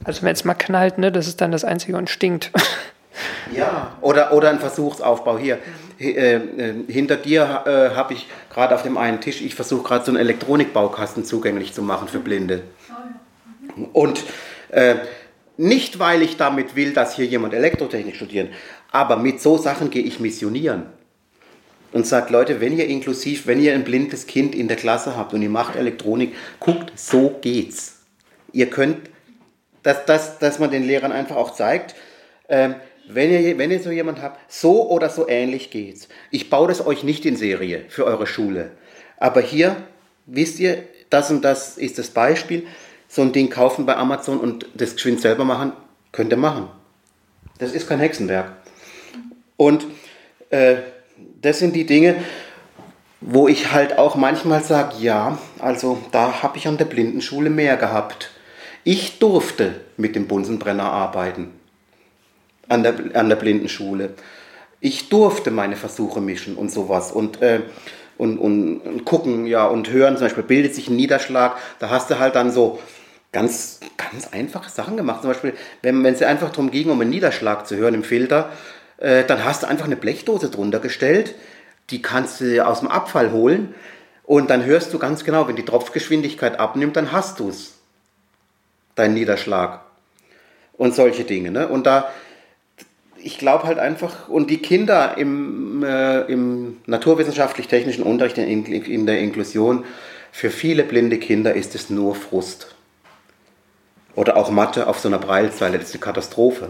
[0.04, 2.52] Also wenn es mal knallt, ne, das ist dann das Einzige und stinkt.
[3.55, 5.59] Ja, oder, oder ein Versuchsaufbau hier.
[5.99, 10.05] Äh, äh, hinter dir äh, habe ich gerade auf dem einen Tisch, ich versuche gerade
[10.05, 12.64] so einen Elektronikbaukasten zugänglich zu machen für Blinde.
[13.93, 14.24] Und
[14.70, 14.95] äh,
[15.57, 18.49] nicht, weil ich damit will, dass hier jemand Elektrotechnik studieren,
[18.91, 20.88] aber mit so Sachen gehe ich missionieren.
[21.91, 25.34] Und sage, Leute, wenn ihr inklusiv, wenn ihr ein blindes Kind in der Klasse habt
[25.34, 27.99] und ihr macht Elektronik, guckt, so geht's.
[28.51, 28.97] Ihr könnt
[29.84, 31.95] dass, dass, dass man den Lehrern einfach auch zeigt,
[32.49, 32.76] ähm,
[33.08, 36.08] wenn ihr, wenn ihr so jemand habt, so oder so ähnlich geht's.
[36.32, 38.72] Ich baue das euch nicht in Serie für eure Schule.
[39.18, 39.76] Aber hier,
[40.26, 42.66] wisst ihr, das und das ist das Beispiel.
[43.08, 45.74] So ein Ding kaufen bei Amazon und das geschwind selber machen,
[46.12, 46.68] könnt ihr machen.
[47.60, 48.54] Das ist kein Hexenwerk.
[49.58, 49.86] Und
[50.49, 50.78] äh,
[51.41, 52.16] das sind die Dinge,
[53.22, 57.78] wo ich halt auch manchmal sage, ja, also da habe ich an der Blindenschule mehr
[57.78, 58.32] gehabt.
[58.84, 61.51] Ich durfte mit dem Bunsenbrenner arbeiten
[62.70, 64.14] an der, an der Blindenschule.
[64.80, 67.61] Ich durfte meine Versuche mischen und sowas und, äh,
[68.18, 70.18] und, und, und, gucken ja, und hören.
[70.18, 72.80] Zum Beispiel bildet sich ein Niederschlag, da hast du halt dann so
[73.32, 75.22] ganz, ganz einfache Sachen gemacht.
[75.22, 78.51] Zum Beispiel, wenn es einfach darum ging, um einen Niederschlag zu hören im Filter,
[78.97, 81.36] äh, dann hast du einfach eine Blechdose drunter gestellt,
[81.89, 83.74] die kannst du aus dem Abfall holen
[84.24, 87.74] und dann hörst du ganz genau, wenn die Tropfgeschwindigkeit abnimmt, dann hast du es
[88.95, 89.82] dein Niederschlag
[90.74, 91.51] und solche Dinge.
[91.51, 91.68] Ne?
[91.68, 92.09] Und da,
[93.24, 99.19] ich glaube halt einfach, und die Kinder im, äh, im naturwissenschaftlich-technischen Unterricht in, in der
[99.19, 99.86] Inklusion,
[100.32, 102.76] für viele blinde Kinder ist es nur Frust.
[104.15, 106.69] Oder auch Mathe auf so einer Breilzeile, das ist eine Katastrophe.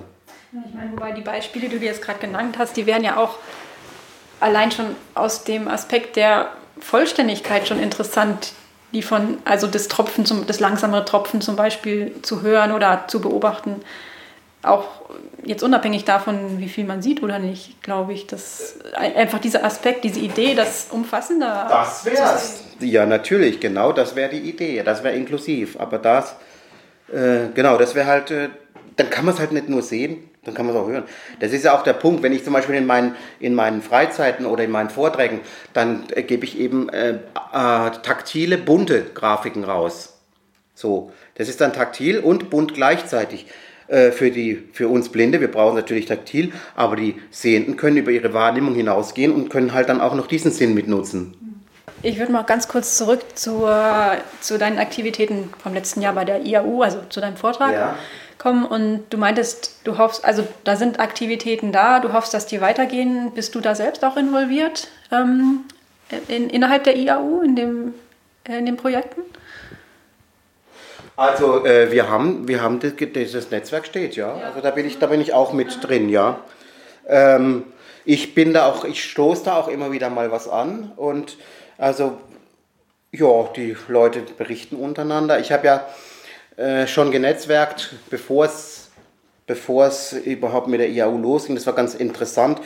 [0.52, 3.38] Ich meine, wobei die Beispiele, die du jetzt gerade genannt hast, die wären ja auch
[4.40, 4.86] allein schon
[5.16, 8.54] aus dem Aspekt der Vollständigkeit schon interessant,
[8.94, 13.22] die von, also das Tropfen, zum, das langsamere Tropfen zum Beispiel zu hören oder zu
[13.22, 13.82] beobachten,
[14.64, 14.86] auch
[15.44, 20.04] jetzt unabhängig davon, wie viel man sieht oder nicht, glaube ich, dass einfach dieser Aspekt,
[20.06, 21.68] diese Idee, das umfassender.
[21.70, 22.40] Das wäre
[22.80, 25.80] Ja, natürlich, genau, das wäre die Idee, das wäre inklusiv.
[25.80, 26.36] Aber das,
[27.12, 28.50] äh, genau, das wäre halt, äh,
[28.96, 31.04] dann kann man es halt nicht nur sehen, dann kann man es auch hören.
[31.42, 34.46] Das ist ja auch der Punkt, wenn ich zum Beispiel in meinen, in meinen Freizeiten
[34.46, 35.42] oder in meinen Vorträgen,
[35.74, 37.18] dann äh, gebe ich eben äh, äh,
[37.52, 40.14] taktile, bunte Grafiken raus.
[40.74, 43.48] So, das ist dann taktil und bunt gleichzeitig.
[43.88, 45.42] Äh, für, die, für uns Blinde.
[45.42, 49.90] Wir brauchen natürlich taktil, aber die Sehenden können über ihre Wahrnehmung hinausgehen und können halt
[49.90, 51.34] dann auch noch diesen Sinn mitnutzen.
[52.02, 56.46] Ich würde mal ganz kurz zurück zur, zu deinen Aktivitäten vom letzten Jahr bei der
[56.46, 57.74] IAU, also zu deinem Vortrag.
[57.74, 57.96] Ja
[58.44, 62.60] kommen und du meintest, du hoffst, also da sind Aktivitäten da, du hoffst, dass die
[62.60, 63.32] weitergehen.
[63.34, 65.62] Bist du da selbst auch involviert ähm,
[66.28, 67.94] in, innerhalb der IAU, in, dem,
[68.44, 69.22] äh, in den Projekten?
[71.16, 74.34] Also äh, wir haben, wir haben das, das, Netzwerk steht, ja.
[74.34, 76.40] Also da bin ich, da bin ich auch mit drin, ja.
[77.08, 77.66] Ähm,
[78.06, 81.38] ich bin da auch, ich stoße da auch immer wieder mal was an und
[81.78, 82.18] also
[83.12, 85.40] ja, die Leute berichten untereinander.
[85.40, 85.88] Ich habe ja
[86.58, 88.90] äh, schon genetzwerkt, bevor es,
[89.46, 91.56] bevor es überhaupt mit der IAU losging.
[91.56, 92.60] Das war ganz interessant.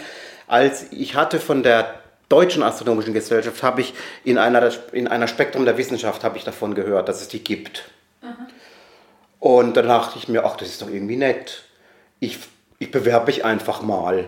[0.47, 1.95] Als ich hatte von der
[2.29, 3.93] Deutschen Astronomischen Gesellschaft, habe ich
[4.23, 7.89] in einer, in einer Spektrum der Wissenschaft habe ich davon gehört, dass es die gibt.
[8.27, 8.47] Aha.
[9.39, 11.63] Und dann dachte ich mir, ach, das ist doch irgendwie nett.
[12.19, 12.39] Ich,
[12.79, 14.27] ich bewerbe mich einfach mal.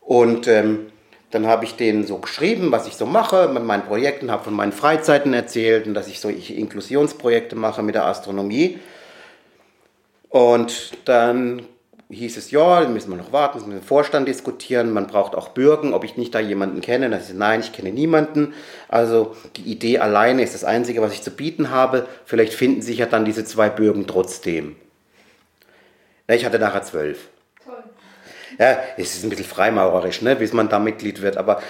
[0.00, 0.90] Und ähm,
[1.30, 4.54] dann habe ich denen so geschrieben, was ich so mache mit meinen Projekten, habe von
[4.54, 8.78] meinen Freizeiten erzählt und dass ich so Inklusionsprojekte mache mit der Astronomie.
[10.28, 11.66] Und dann
[12.10, 15.06] hieß es, ja, dann müssen wir noch warten, müssen wir mit dem Vorstand diskutieren, man
[15.06, 17.10] braucht auch Bürgen, ob ich nicht da jemanden kenne.
[17.10, 18.54] Dann ich, nein, ich kenne niemanden.
[18.88, 22.06] Also die Idee alleine ist das Einzige, was ich zu bieten habe.
[22.24, 24.76] Vielleicht finden sich ja dann diese zwei Bürgen trotzdem.
[26.26, 27.28] Ich hatte nachher zwölf
[28.58, 31.62] ja, es ist ein bisschen freimaurerisch, ne, bis man da Mitglied wird, aber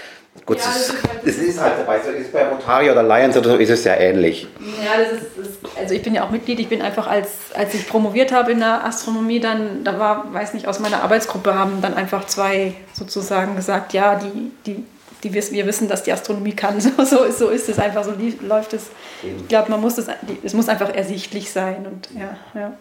[0.47, 3.37] gut, ja, es, ist, halt, es ist halt dabei, so ist bei Rotary oder Lions
[3.37, 4.47] oder so ist es ja ähnlich.
[4.85, 7.74] Ja, das ist, das, also ich bin ja auch Mitglied, ich bin einfach, als, als
[7.74, 11.80] ich promoviert habe in der Astronomie, dann, da war, weiß nicht, aus meiner Arbeitsgruppe haben
[11.82, 14.85] dann einfach zwei sozusagen gesagt, ja, die, die
[15.24, 16.80] die wissen, wir wissen, dass die Astronomie kann.
[16.80, 18.12] So, so, so ist es einfach, so
[18.43, 18.91] läuft es.
[19.22, 20.07] Ich glaube, man muss das,
[20.43, 21.87] es muss einfach ersichtlich sein.
[21.87, 22.72] Und ja, ja.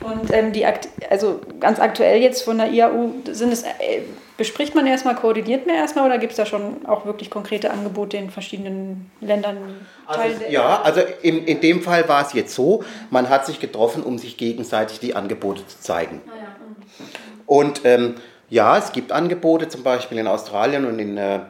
[0.00, 0.66] Und ähm, die
[1.08, 4.02] also ganz aktuell jetzt von der IAU, sind es, äh,
[4.40, 8.16] bespricht man erstmal, koordiniert man erstmal oder gibt es da schon auch wirklich konkrete Angebote
[8.16, 9.58] in verschiedenen Ländern?
[10.06, 14.02] Also, ja, also in, in dem Fall war es jetzt so, man hat sich getroffen,
[14.02, 16.22] um sich gegenseitig die Angebote zu zeigen.
[16.26, 16.42] Ah, ja.
[16.44, 17.40] mhm.
[17.44, 18.14] Und ähm,
[18.48, 21.40] ja, es gibt Angebote, zum Beispiel in Australien und in äh,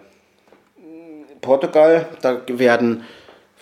[1.41, 3.05] Portugal, da werden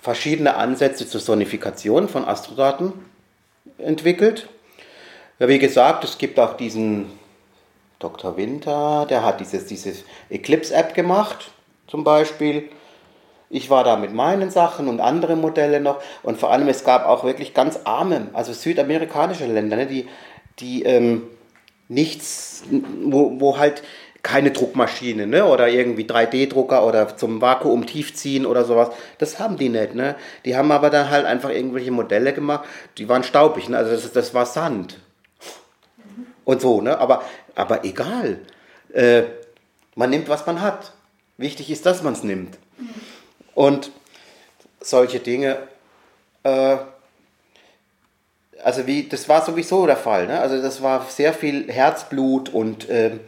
[0.01, 2.95] verschiedene Ansätze zur Sonifikation von Astrodaten
[3.77, 4.49] entwickelt.
[5.39, 7.11] Ja, wie gesagt, es gibt auch diesen
[7.99, 8.37] Dr.
[8.37, 11.51] Winter, der hat dieses, dieses Eclipse-App gemacht,
[11.89, 12.69] zum Beispiel.
[13.51, 16.01] Ich war da mit meinen Sachen und andere Modelle noch.
[16.23, 20.07] Und vor allem, es gab auch wirklich ganz arme, also südamerikanische Länder, ne, die,
[20.61, 21.23] die ähm,
[21.89, 22.65] nichts,
[23.03, 23.83] wo, wo halt
[24.23, 25.47] keine Druckmaschine ne?
[25.47, 28.91] oder irgendwie 3D-Drucker oder zum Vakuum tiefziehen oder sowas.
[29.19, 29.95] Das haben die nicht.
[29.95, 30.17] Ne?
[30.45, 32.69] Die haben aber dann halt einfach irgendwelche Modelle gemacht,
[32.99, 33.69] die waren staubig.
[33.69, 33.79] Ne?
[33.79, 34.99] Also das, das war Sand
[36.49, 36.99] und so, ne?
[36.99, 37.23] Aber,
[37.59, 38.39] aber egal.
[38.93, 39.25] Äh,
[39.95, 40.93] man nimmt, was man hat.
[41.37, 42.57] Wichtig ist, dass man es nimmt.
[43.55, 43.91] Und
[44.81, 45.59] solche Dinge,
[46.45, 46.77] äh,
[48.63, 50.27] also wie, das war sowieso der Fall.
[50.27, 50.39] Ne?
[50.41, 53.19] Also das war sehr viel Herzblut und äh,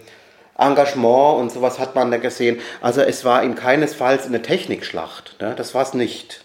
[0.57, 2.61] Engagement und sowas hat man da gesehen.
[2.81, 5.37] Also es war in keinesfalls eine Technikschlacht.
[5.41, 5.55] Ne?
[5.57, 6.45] Das war es nicht.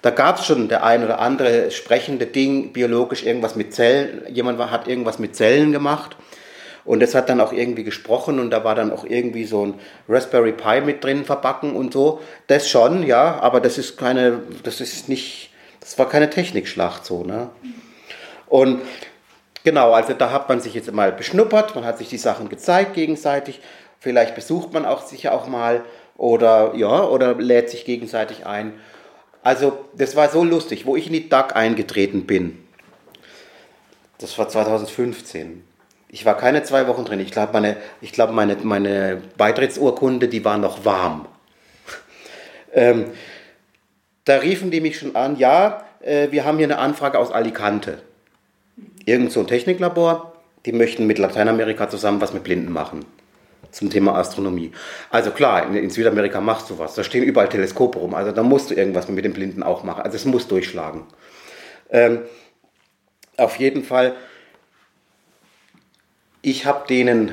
[0.00, 4.22] Da gab es schon der ein oder andere sprechende Ding, biologisch irgendwas mit Zellen.
[4.32, 6.16] Jemand hat irgendwas mit Zellen gemacht.
[6.84, 9.74] Und das hat dann auch irgendwie gesprochen und da war dann auch irgendwie so ein
[10.08, 12.20] Raspberry Pi mit drin verbacken und so.
[12.46, 15.50] Das schon, ja, aber das ist keine, das ist nicht,
[15.80, 17.50] das war keine Technikschlacht so, ne?
[18.46, 18.80] Und
[19.64, 22.94] genau, also da hat man sich jetzt mal beschnuppert, man hat sich die Sachen gezeigt
[22.94, 23.60] gegenseitig.
[24.00, 25.84] Vielleicht besucht man auch sicher auch mal
[26.16, 28.72] oder ja, oder lädt sich gegenseitig ein.
[29.42, 32.58] Also, das war so lustig, wo ich in die DAG eingetreten bin.
[34.18, 35.64] Das war 2015.
[36.08, 37.20] Ich war keine zwei Wochen drin.
[37.20, 37.76] Ich glaube, meine,
[38.12, 41.26] glaub, meine, meine Beitrittsurkunde, die war noch warm.
[42.72, 43.06] ähm,
[44.24, 48.02] da riefen die mich schon an, ja, äh, wir haben hier eine Anfrage aus Alicante.
[49.04, 50.34] Irgend so ein Techniklabor,
[50.66, 53.04] die möchten mit Lateinamerika zusammen was mit Blinden machen
[53.70, 54.72] zum Thema Astronomie.
[55.10, 56.94] Also klar, in, in, Südamerika machst du was.
[56.94, 58.14] Da stehen überall Teleskope rum.
[58.14, 60.02] Also da musst du irgendwas mit den Blinden auch machen.
[60.02, 61.04] Also es muss durchschlagen.
[61.90, 62.20] Ähm,
[63.36, 64.14] auf jeden Fall,
[66.42, 67.32] ich habe denen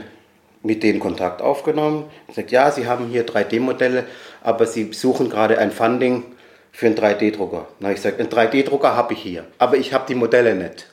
[0.64, 2.10] mit denen Kontakt aufgenommen.
[2.28, 4.06] Gesagt, ja, sie haben hier 3D-Modelle,
[4.41, 6.24] aber sie suchen gerade ein Funding
[6.72, 7.68] für einen 3D-Drucker.
[7.80, 10.88] Na, ich sage, einen 3D-Drucker habe ich hier, aber ich habe die Modelle nicht.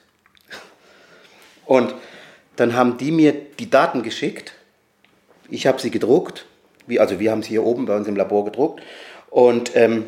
[1.64, 1.94] Und
[2.56, 4.52] dann haben die mir die Daten geschickt
[5.52, 6.46] ich habe sie gedruckt,
[6.86, 8.82] wie, also wir haben sie hier oben bei uns im Labor gedruckt.
[9.28, 10.04] Und ähm,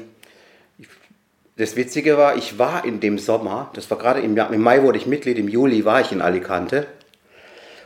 [1.56, 4.98] das Witzige war, ich war in dem Sommer, das war gerade im, im Mai wurde
[4.98, 6.86] ich Mitglied, im Juli war ich in Alicante.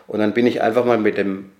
[0.08, 1.50] Und dann bin ich einfach mal mit dem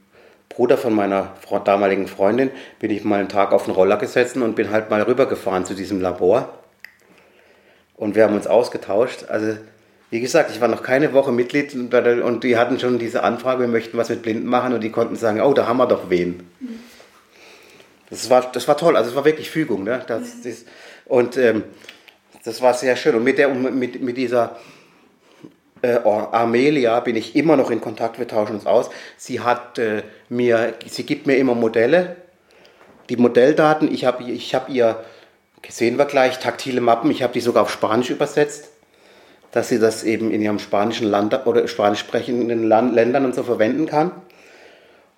[0.48, 1.34] Bruder von meiner
[1.64, 5.02] damaligen Freundin, bin ich mal einen Tag auf den Roller gesetzt und bin halt mal
[5.02, 6.58] rübergefahren zu diesem Labor.
[7.94, 9.26] Und wir haben uns ausgetauscht.
[9.28, 9.58] Also,
[10.10, 13.68] wie gesagt, ich war noch keine Woche Mitglied und die hatten schon diese Anfrage, wir
[13.68, 16.48] möchten was mit Blinden machen und die konnten sagen, oh, da haben wir doch wen.
[18.08, 19.84] Das war, das war toll, also es war wirklich Fügung.
[19.84, 20.02] Ne?
[20.06, 20.64] Das, das,
[21.04, 21.64] und ähm,
[22.44, 23.14] das war sehr schön.
[23.14, 24.56] Und mit, der, mit, mit dieser
[25.82, 28.90] äh, Armelia bin ich immer noch in Kontakt, wir tauschen uns aus.
[29.16, 32.16] Sie hat äh, mir, sie gibt mir immer Modelle,
[33.08, 33.92] die Modelldaten.
[33.92, 35.04] Ich habe ich hab ihr,
[35.68, 38.70] sehen wir gleich, taktile Mappen, ich habe die sogar auf Spanisch übersetzt,
[39.52, 43.42] dass sie das eben in ihrem spanischen Land oder spanisch sprechenden Land, Ländern und so
[43.42, 44.12] verwenden kann.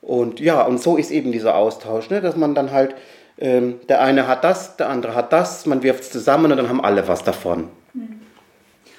[0.00, 2.94] Und ja, und so ist eben dieser Austausch, ne, dass man dann halt
[3.40, 6.68] ähm, der eine hat das, der andere hat das, man wirft es zusammen und dann
[6.68, 7.68] haben alle was davon.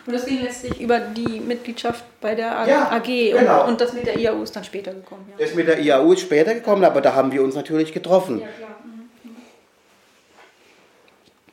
[0.05, 2.99] Und das ging letztlich über die Mitgliedschaft bei der AG ja,
[3.37, 3.67] genau.
[3.67, 5.25] und, das mit der IAU ist dann später gekommen.
[5.29, 5.45] Ja.
[5.45, 8.41] Das mit der IAU ist später gekommen, aber da haben wir uns natürlich getroffen.
[8.41, 8.75] Ja, klar.
[8.83, 9.35] Mhm.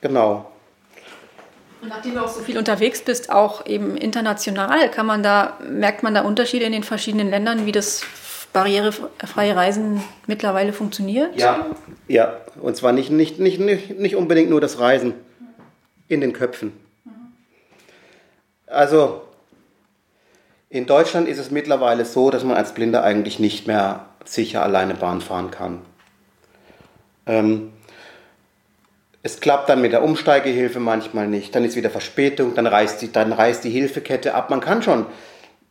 [0.00, 0.50] Genau.
[1.82, 6.02] Und nachdem du auch so viel unterwegs bist, auch eben international, kann man da, merkt
[6.02, 8.02] man da Unterschiede in den verschiedenen Ländern, wie das
[8.52, 11.38] barrierefreie Reisen mittlerweile funktioniert?
[11.38, 11.66] Ja,
[12.08, 12.40] ja.
[12.60, 15.14] Und zwar nicht, nicht, nicht, nicht unbedingt nur das Reisen
[16.08, 16.72] in den Köpfen.
[18.70, 19.22] Also
[20.70, 24.94] in Deutschland ist es mittlerweile so, dass man als Blinder eigentlich nicht mehr sicher alleine
[24.94, 25.80] Bahn fahren kann.
[27.26, 27.72] Ähm,
[29.22, 33.10] es klappt dann mit der Umsteigehilfe manchmal nicht, dann ist wieder Verspätung, dann reißt die,
[33.10, 34.50] dann reißt die Hilfekette ab.
[34.50, 35.06] Man kann schon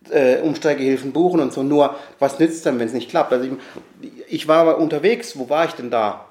[0.10, 1.64] äh, Umsteigehilfen buchen und so.
[1.64, 3.32] Nur, was nützt dann, wenn es nicht klappt?
[3.34, 6.26] Also ich, ich war mal unterwegs, wo war ich denn da?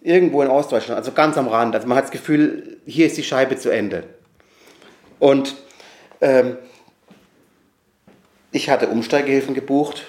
[0.00, 1.74] Irgendwo in Ostdeutschland, also ganz am Rand.
[1.74, 4.04] Also man hat das Gefühl, hier ist die Scheibe zu Ende.
[5.18, 5.56] Und
[6.20, 6.56] ähm,
[8.50, 10.06] ich hatte Umsteigehilfen gebucht.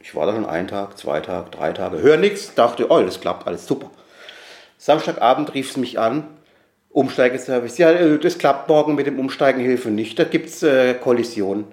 [0.00, 2.00] Ich war da schon einen Tag, zwei Tage, drei Tage.
[2.00, 3.90] Hör nichts, dachte, oh, das klappt alles super.
[4.78, 6.26] Samstagabend rief es mich an,
[6.88, 7.78] Umsteigeservice.
[7.78, 11.64] Ja, äh, das klappt morgen mit dem Umsteigenhilfe nicht, da gibt es äh, Kollision.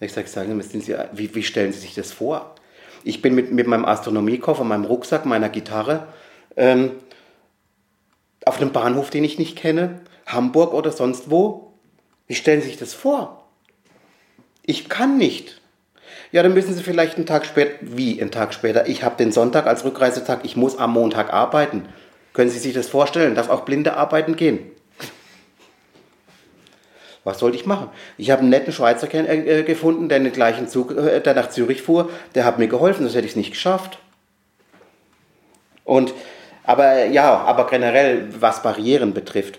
[0.00, 2.54] Ich sage, sagen Sie, wie, wie stellen Sie sich das vor?
[3.02, 6.06] Ich bin mit, mit meinem Astronomiekoffer, meinem Rucksack, meiner Gitarre
[6.56, 6.92] ähm,
[8.44, 11.65] auf einem Bahnhof, den ich nicht kenne, Hamburg oder sonst wo.
[12.26, 13.44] Wie stellen Sie sich das vor?
[14.62, 15.60] Ich kann nicht.
[16.32, 18.88] Ja, dann müssen Sie vielleicht einen Tag später, wie einen Tag später?
[18.88, 21.88] Ich habe den Sonntag als Rückreisetag, ich muss am Montag arbeiten.
[22.32, 23.34] Können Sie sich das vorstellen?
[23.34, 24.70] Darf auch Blinde arbeiten gehen?
[27.24, 27.88] Was sollte ich machen?
[28.18, 31.82] Ich habe einen netten Schweizer äh, gefunden, der, den gleichen Zug, äh, der nach Zürich
[31.82, 32.08] fuhr.
[32.34, 33.98] Der hat mir geholfen, sonst hätte ich es nicht geschafft.
[35.84, 36.14] Und,
[36.62, 39.58] aber ja, aber generell, was Barrieren betrifft,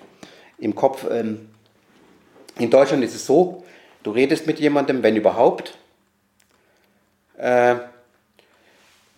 [0.60, 1.50] im Kopf, ähm,
[2.60, 3.64] in Deutschland ist es so,
[4.04, 5.78] du redest mit jemandem, wenn überhaupt.
[7.38, 7.76] Äh,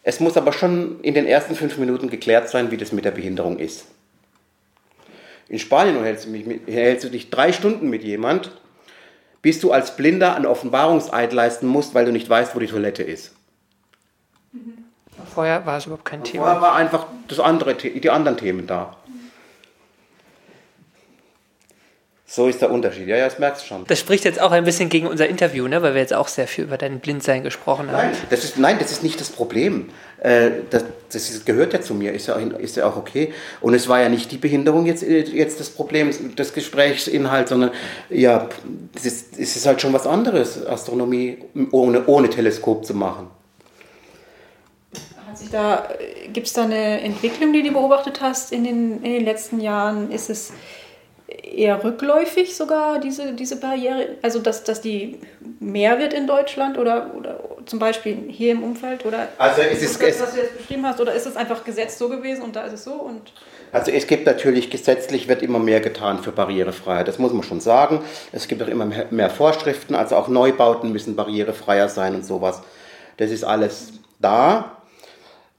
[0.04, 3.12] es muss aber schon in den ersten fünf Minuten geklärt sein, wie das mit der
[3.12, 3.86] Behinderung ist.
[5.48, 8.52] In Spanien unterhältst du, unterhältst du dich drei Stunden mit jemand,
[9.42, 13.04] bis du als Blinder einen Offenbarungseid leisten musst, weil du nicht weißt, wo die Toilette
[13.04, 13.34] ist.
[15.34, 16.46] Vorher war es überhaupt kein Thema.
[16.46, 18.96] Vorher war einfach das andere, die anderen Themen da.
[22.32, 23.08] So ist der Unterschied.
[23.08, 23.86] Ja, ja, das merkst du schon.
[23.88, 25.82] Das spricht jetzt auch ein bisschen gegen unser Interview, ne?
[25.82, 28.10] weil wir jetzt auch sehr viel über dein Blindsein gesprochen haben.
[28.10, 29.90] Nein, das ist, nein, das ist nicht das Problem.
[30.20, 33.34] Äh, das, das ist, gehört ja zu mir, ist ja, ist ja auch okay.
[33.62, 37.72] Und es war ja nicht die Behinderung jetzt, jetzt das Problem des Gesprächsinhalt, sondern
[38.12, 38.48] ja,
[38.96, 41.40] es ist, es ist halt schon was anderes, Astronomie
[41.72, 43.26] ohne, ohne Teleskop zu machen.
[45.52, 45.90] da,
[46.32, 50.12] gibt es da eine Entwicklung, die du beobachtet hast in den, in den letzten Jahren?
[50.12, 50.54] Ist es
[51.30, 54.18] eher rückläufig sogar, diese, diese Barriere?
[54.22, 55.20] Also, dass, dass die
[55.60, 59.06] mehr wird in Deutschland oder, oder zum Beispiel hier im Umfeld?
[59.06, 61.00] Oder also es ist, das, was du jetzt beschrieben hast?
[61.00, 62.94] Oder ist es einfach Gesetz so gewesen und da ist es so?
[62.94, 63.32] Und
[63.72, 67.60] also es gibt natürlich, gesetzlich wird immer mehr getan für Barrierefreiheit, das muss man schon
[67.60, 68.02] sagen.
[68.32, 72.62] Es gibt auch immer mehr Vorschriften, also auch Neubauten müssen barrierefreier sein und sowas.
[73.18, 74.78] Das ist alles da.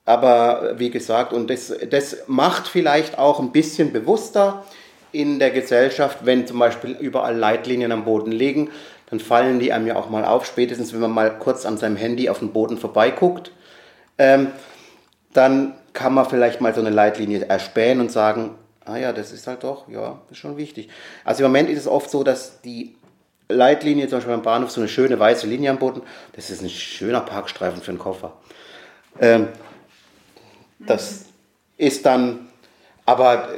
[0.04, 4.64] Aber wie gesagt, und das, das macht vielleicht auch ein bisschen bewusster,
[5.12, 8.70] in der Gesellschaft, wenn zum Beispiel überall Leitlinien am Boden liegen,
[9.08, 11.96] dann fallen die einem ja auch mal auf, spätestens wenn man mal kurz an seinem
[11.96, 13.52] Handy auf den Boden vorbeiguckt.
[14.18, 14.48] Ähm,
[15.32, 18.54] dann kann man vielleicht mal so eine Leitlinie erspähen und sagen,
[18.84, 20.88] ah ja, das ist halt doch, ja, das ist schon wichtig.
[21.24, 22.94] Also im Moment ist es oft so, dass die
[23.48, 26.02] Leitlinie, zum Beispiel beim Bahnhof, so eine schöne weiße Linie am Boden,
[26.34, 28.32] das ist ein schöner Parkstreifen für einen Koffer.
[29.20, 29.48] Ähm,
[30.78, 31.24] das
[31.76, 32.48] ist dann
[33.10, 33.48] Aber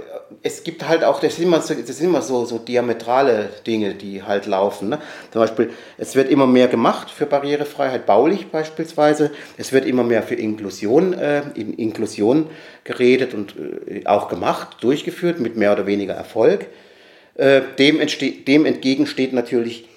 [0.43, 4.23] es gibt halt auch, das sind immer so, sind immer so, so diametrale Dinge, die
[4.23, 4.91] halt laufen.
[4.91, 4.99] Ne?
[5.31, 9.31] Zum Beispiel, es wird immer mehr gemacht für Barrierefreiheit, baulich beispielsweise.
[9.57, 12.49] Es wird immer mehr für Inklusion, äh, in Inklusion
[12.85, 13.55] geredet und
[13.87, 16.67] äh, auch gemacht, durchgeführt mit mehr oder weniger Erfolg.
[17.35, 18.01] Äh, dem,
[18.47, 19.89] dem entgegen steht natürlich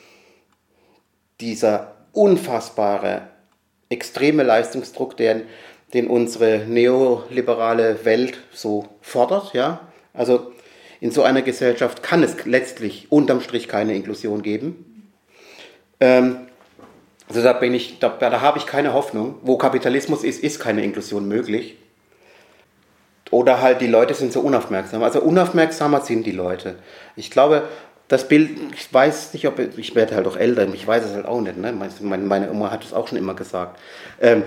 [1.42, 3.28] dieser unfassbare,
[3.90, 5.42] extreme Leistungsdruck, der,
[5.94, 9.54] den unsere neoliberale Welt so fordert.
[9.54, 9.82] Ja?
[10.16, 10.52] Also
[11.00, 15.12] in so einer Gesellschaft kann es letztlich unterm Strich keine Inklusion geben.
[16.00, 16.38] Ähm,
[17.28, 19.36] also da bin ich, da, da habe ich keine Hoffnung.
[19.42, 21.78] Wo Kapitalismus ist, ist keine Inklusion möglich.
[23.32, 25.04] Oder halt die Leute sind so unaufmerksam.
[25.04, 26.76] Also unaufmerksamer sind die Leute.
[27.16, 27.64] Ich glaube,
[28.08, 31.26] das Bild, ich weiß nicht, ob ich werde halt auch älter, ich weiß es halt
[31.26, 31.58] auch nicht.
[31.58, 31.74] Ne?
[32.02, 33.80] Meine Oma hat es auch schon immer gesagt.
[34.22, 34.44] Ähm,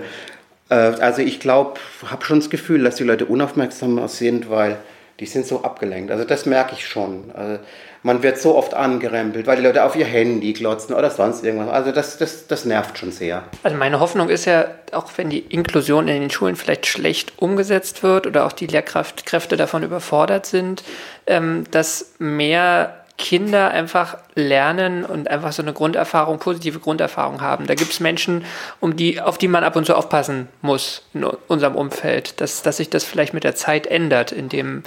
[0.69, 4.77] äh, also ich glaube, habe schon das Gefühl, dass die Leute unaufmerksamer sind, weil
[5.19, 6.11] die sind so abgelenkt.
[6.11, 7.31] Also das merke ich schon.
[7.33, 7.59] Also
[8.03, 11.69] man wird so oft angerempelt, weil die Leute auf ihr Handy glotzen oder sonst irgendwas.
[11.69, 13.43] Also das, das, das nervt schon sehr.
[13.63, 18.01] Also meine Hoffnung ist ja, auch wenn die Inklusion in den Schulen vielleicht schlecht umgesetzt
[18.03, 20.83] wird oder auch die Lehrkräfte davon überfordert sind,
[21.27, 27.67] ähm, dass mehr Kinder einfach lernen und einfach so eine Grunderfahrung, positive Grunderfahrung haben.
[27.67, 28.45] Da gibt es Menschen,
[28.79, 32.77] um die, auf die man ab und zu aufpassen muss in unserem Umfeld, dass, dass
[32.77, 34.83] sich das vielleicht mit der Zeit ändert, indem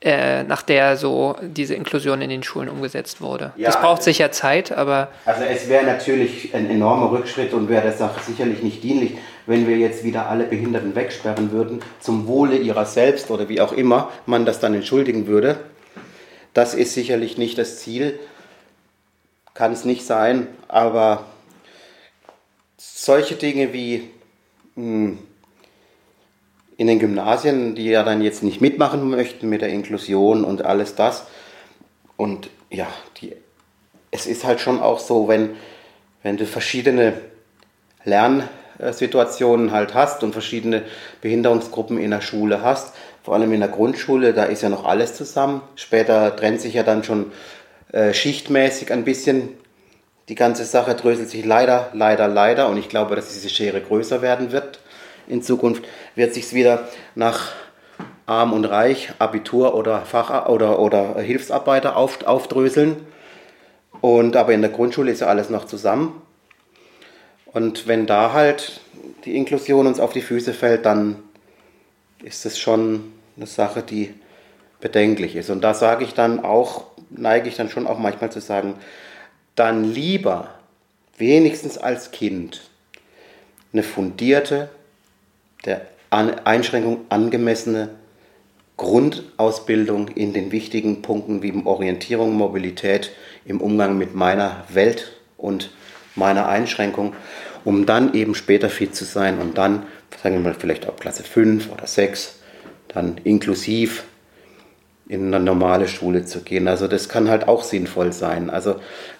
[0.00, 3.52] äh, nach der so diese Inklusion in den Schulen umgesetzt wurde.
[3.56, 5.08] Ja, das braucht sicher Zeit, aber.
[5.24, 9.68] Also es wäre natürlich ein enormer Rückschritt und wäre der Sache sicherlich nicht dienlich, wenn
[9.68, 14.10] wir jetzt wieder alle Behinderten wegsperren würden, zum Wohle ihrer selbst oder wie auch immer
[14.26, 15.58] man das dann entschuldigen würde.
[16.56, 18.18] Das ist sicherlich nicht das Ziel,
[19.52, 21.26] kann es nicht sein, aber
[22.78, 24.08] solche Dinge wie
[24.74, 25.18] hm,
[26.78, 30.94] in den Gymnasien, die ja dann jetzt nicht mitmachen möchten mit der Inklusion und alles
[30.94, 31.26] das.
[32.16, 32.86] Und ja,
[33.20, 33.36] die,
[34.10, 35.56] es ist halt schon auch so, wenn,
[36.22, 37.20] wenn du verschiedene
[38.04, 40.84] Lernsituationen halt hast und verschiedene
[41.20, 42.94] Behinderungsgruppen in der Schule hast,
[43.26, 45.60] vor allem in der Grundschule, da ist ja noch alles zusammen.
[45.74, 47.32] Später trennt sich ja dann schon
[47.90, 49.48] äh, schichtmäßig ein bisschen.
[50.28, 54.22] Die ganze Sache dröselt sich leider, leider, leider und ich glaube, dass diese Schere größer
[54.22, 54.78] werden wird.
[55.26, 55.82] In Zukunft
[56.14, 57.50] wird sich wieder nach
[58.26, 63.08] Arm und Reich, Abitur oder Fach- oder, oder Hilfsarbeiter auf, aufdröseln.
[64.02, 66.22] Und aber in der Grundschule ist ja alles noch zusammen.
[67.46, 68.82] Und wenn da halt
[69.24, 71.24] die Inklusion uns auf die Füße fällt, dann
[72.22, 74.14] ist es schon eine Sache, die
[74.80, 75.50] bedenklich ist.
[75.50, 78.74] Und da sage ich dann auch, neige ich dann schon auch manchmal zu sagen,
[79.54, 80.50] dann lieber
[81.16, 82.62] wenigstens als Kind
[83.72, 84.68] eine fundierte,
[85.64, 87.90] der Einschränkung angemessene
[88.76, 93.10] Grundausbildung in den wichtigen Punkten wie Orientierung, Mobilität
[93.44, 95.70] im Umgang mit meiner Welt und
[96.14, 97.14] meiner Einschränkung,
[97.64, 99.84] um dann eben später fit zu sein und dann,
[100.22, 102.38] sagen wir mal, vielleicht ab Klasse 5 oder 6
[102.96, 104.04] dann inklusiv
[105.08, 106.66] in eine normale Schule zu gehen.
[106.66, 108.50] Also das kann halt auch sinnvoll sein.
[108.50, 108.76] Also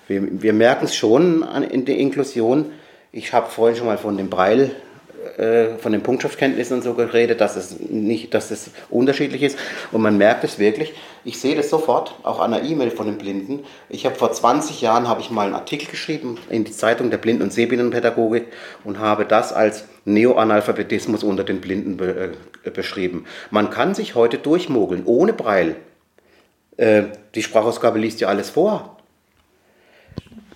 [0.09, 2.73] wir, wir merken es schon an, in der Inklusion.
[3.13, 4.71] Ich habe vorhin schon mal von dem Breil
[5.37, 9.59] äh, von den Punktschriftkenntnissen und so geredet, dass es nicht, dass es unterschiedlich ist.
[9.93, 10.95] Und man merkt es wirklich.
[11.27, 13.65] Ich sehe das sofort, auch an einer E-Mail von den Blinden.
[13.89, 17.19] Ich habe vor 20 Jahren habe ich mal einen Artikel geschrieben in die Zeitung der
[17.19, 18.47] Blinden- und Sehbehindertenpädagogik
[18.85, 23.25] und habe das als Neoanalphabetismus unter den Blinden be äh, beschrieben.
[23.51, 25.75] Man kann sich heute durchmogeln, ohne Breil.
[26.77, 28.97] Äh, die Sprachausgabe liest ja alles vor.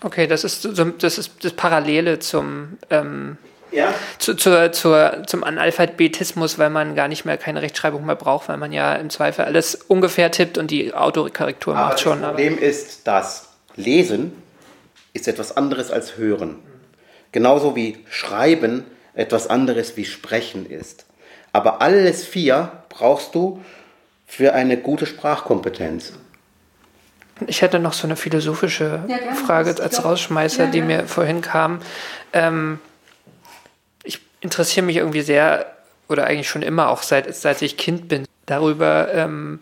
[0.05, 0.69] Okay, das ist,
[0.99, 3.39] das ist das Parallele zum ähm,
[3.73, 3.95] ja.
[4.19, 8.57] zu, zur, zur, zum Analphabetismus, weil man gar nicht mehr keine Rechtschreibung mehr braucht, weil
[8.57, 12.21] man ja im Zweifel alles ungefähr tippt und die Autokorrektur macht schon.
[12.21, 14.33] Das Problem aber ist, dass Lesen
[15.13, 16.57] ist etwas anderes als Hören.
[17.33, 21.05] Genauso wie Schreiben etwas anderes wie Sprechen ist.
[21.53, 23.61] Aber alles vier brauchst du
[24.27, 26.13] für eine gute Sprachkompetenz.
[27.47, 31.81] Ich hätte noch so eine philosophische ja, Frage als Rausschmeißer, ja, die mir vorhin kam.
[32.33, 32.79] Ähm,
[34.41, 35.67] interessiere mich irgendwie sehr,
[36.09, 39.61] oder eigentlich schon immer, auch seit, seit ich Kind bin, darüber, ähm,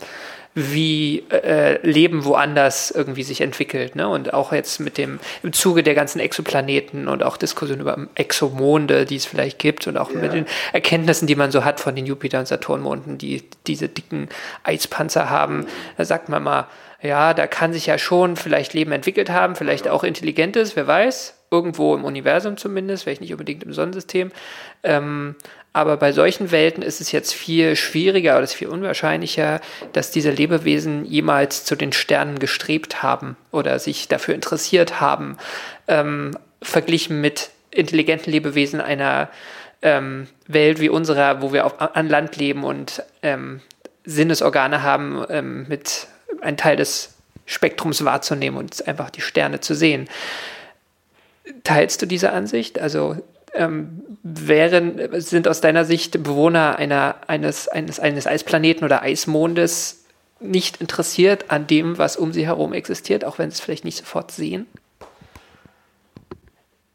[0.55, 3.95] wie äh, Leben woanders irgendwie sich entwickelt.
[3.95, 4.09] Ne?
[4.09, 9.05] Und auch jetzt mit dem, im Zuge der ganzen Exoplaneten und auch Diskussionen über Exomonde,
[9.05, 10.19] die es vielleicht gibt und auch ja.
[10.19, 14.29] mit den Erkenntnissen, die man so hat von den Jupiter- und Saturnmonden, die diese dicken
[14.65, 15.67] Eispanzer haben,
[15.97, 16.67] da sagt man mal,
[17.01, 21.38] ja, da kann sich ja schon vielleicht Leben entwickelt haben, vielleicht auch intelligentes, wer weiß,
[21.51, 24.31] irgendwo im Universum zumindest, vielleicht nicht unbedingt im Sonnensystem.
[24.83, 25.35] Ähm,
[25.73, 29.61] Aber bei solchen Welten ist es jetzt viel schwieriger oder ist viel unwahrscheinlicher,
[29.93, 35.37] dass diese Lebewesen jemals zu den Sternen gestrebt haben oder sich dafür interessiert haben,
[35.87, 39.29] ähm, verglichen mit intelligenten Lebewesen einer
[39.83, 43.61] ähm, Welt wie unserer, wo wir auf, an Land leben und ähm,
[44.05, 46.09] Sinnesorgane haben, ähm, mit
[46.41, 47.15] einem Teil des
[47.47, 50.09] Spektrums wahrzunehmen und einfach die Sterne zu sehen.
[51.65, 52.79] Teilst du diese Ansicht?
[52.79, 53.17] Also
[53.55, 60.05] ähm, wären, sind aus deiner Sicht Bewohner einer, eines, eines, eines Eisplaneten oder Eismondes
[60.41, 63.97] nicht interessiert an dem, was um sie herum existiert, auch wenn sie es vielleicht nicht
[63.97, 64.67] sofort sehen?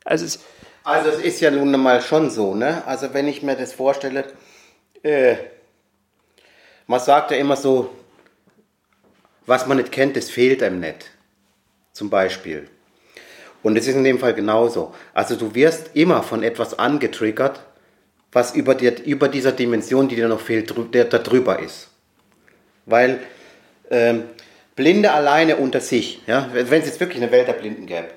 [0.06, 0.39] Also es,
[0.84, 2.84] also es ist ja nun mal schon so, ne?
[2.86, 4.26] Also wenn ich mir das vorstelle,
[5.01, 5.36] äh,
[6.88, 7.89] man sagt ja immer so,
[9.45, 11.12] was man nicht kennt, das fehlt einem nicht.
[11.91, 12.70] Zum Beispiel.
[13.64, 14.93] Und es ist in dem Fall genauso.
[15.14, 17.61] Also du wirst immer von etwas angetriggert,
[18.32, 21.89] was über, dir, über dieser Dimension, die dir noch fehlt, der da drüber ist.
[22.86, 23.20] Weil
[23.89, 24.24] ähm,
[24.76, 28.09] Blinde alleine unter sich, ja, wenn es jetzt wirklich eine Welt der Blinden gäbe,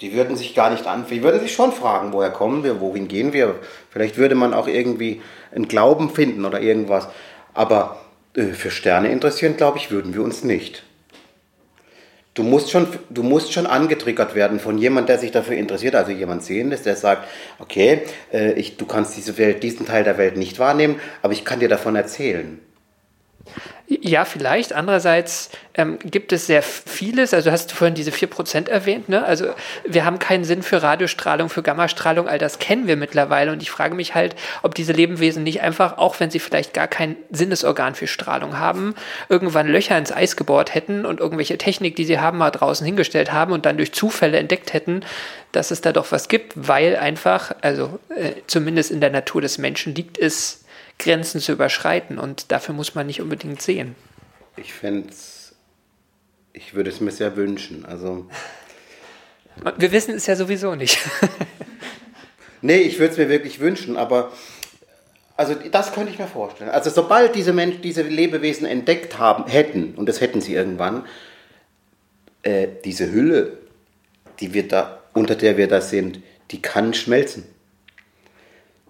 [0.00, 3.06] die würden sich gar nicht an, die würden sich schon fragen, woher kommen wir, wohin
[3.06, 3.56] gehen wir.
[3.90, 5.20] Vielleicht würde man auch irgendwie
[5.54, 7.08] einen Glauben finden oder irgendwas.
[7.54, 8.00] Aber
[8.34, 10.82] äh, für Sterne interessieren, glaube ich, würden wir uns nicht.
[12.40, 16.10] Du musst, schon, du musst schon angetriggert werden von jemand, der sich dafür interessiert, also
[16.10, 17.28] jemand Sehendes, der sagt,
[17.58, 18.00] okay,
[18.32, 21.60] äh, ich, du kannst diese Welt, diesen Teil der Welt nicht wahrnehmen, aber ich kann
[21.60, 22.58] dir davon erzählen.
[23.90, 24.72] Ja, vielleicht.
[24.72, 27.34] Andererseits ähm, gibt es sehr vieles.
[27.34, 29.08] Also hast du vorhin diese 4% erwähnt.
[29.08, 29.24] Ne?
[29.24, 29.46] Also
[29.84, 32.28] wir haben keinen Sinn für Radiostrahlung, für Gammastrahlung.
[32.28, 33.50] All das kennen wir mittlerweile.
[33.50, 36.86] Und ich frage mich halt, ob diese Lebewesen nicht einfach, auch wenn sie vielleicht gar
[36.86, 38.94] kein Sinnesorgan für Strahlung haben,
[39.28, 43.32] irgendwann Löcher ins Eis gebohrt hätten und irgendwelche Technik, die sie haben, mal draußen hingestellt
[43.32, 45.00] haben und dann durch Zufälle entdeckt hätten,
[45.50, 49.58] dass es da doch was gibt, weil einfach, also äh, zumindest in der Natur des
[49.58, 50.60] Menschen liegt es,
[51.00, 53.96] Grenzen zu überschreiten und dafür muss man nicht unbedingt sehen.
[54.56, 55.54] Ich fände es,
[56.52, 57.84] ich würde es mir sehr wünschen.
[57.84, 58.26] Also.
[59.76, 60.98] Wir wissen es ja sowieso nicht.
[62.62, 64.32] nee, ich würde es mir wirklich wünschen, aber
[65.36, 66.70] also das könnte ich mir vorstellen.
[66.70, 71.06] Also sobald diese Menschen, diese Lebewesen entdeckt haben, hätten, und das hätten sie irgendwann,
[72.42, 73.58] äh, diese Hülle,
[74.40, 76.20] die wir da, unter der wir da sind,
[76.50, 77.46] die kann schmelzen.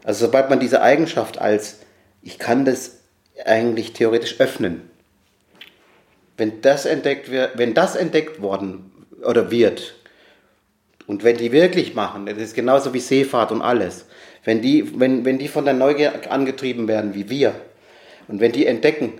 [0.02, 1.78] Also sobald man diese Eigenschaft als
[2.22, 2.98] ich kann das
[3.44, 4.90] eigentlich theoretisch öffnen.
[6.36, 8.90] Wenn das entdeckt wird, wenn das entdeckt worden
[9.22, 9.94] oder wird,
[11.06, 14.06] und wenn die wirklich machen, das ist genauso wie Seefahrt und alles,
[14.44, 17.54] wenn die, wenn, wenn die von der Neugier angetrieben werden wie wir,
[18.28, 19.14] und wenn die entdecken,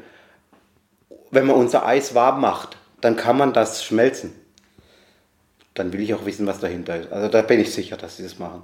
[1.31, 4.33] wenn man unser Eis warm macht, dann kann man das schmelzen.
[5.75, 7.13] Dann will ich auch wissen, was dahinter ist.
[7.13, 8.63] Also da bin ich sicher, dass sie das machen.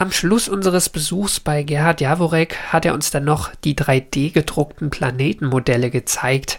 [0.00, 4.88] Am Schluss unseres Besuchs bei Gerhard Jaworek hat er uns dann noch die 3D gedruckten
[4.88, 6.58] Planetenmodelle gezeigt.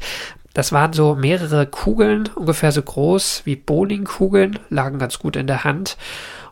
[0.54, 5.64] Das waren so mehrere Kugeln, ungefähr so groß wie Bowlingkugeln, lagen ganz gut in der
[5.64, 5.98] Hand.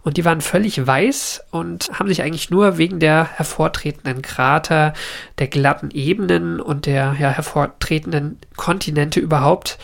[0.01, 4.93] Und die waren völlig weiß und haben sich eigentlich nur wegen der hervortretenden Krater,
[5.37, 9.77] der glatten Ebenen und der ja, hervortretenden Kontinente überhaupt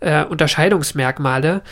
[0.00, 1.62] äh, Unterscheidungsmerkmale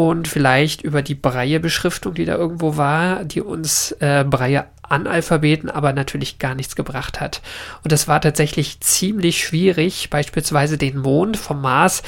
[0.00, 6.38] und vielleicht über die Breie-Beschriftung, die da irgendwo war, die uns äh, Breie-Analphabeten aber natürlich
[6.38, 7.42] gar nichts gebracht hat.
[7.84, 12.02] Und es war tatsächlich ziemlich schwierig, beispielsweise den Mond vom Mars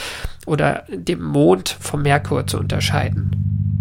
[0.46, 3.71] oder dem Mond vom Merkur zu unterscheiden.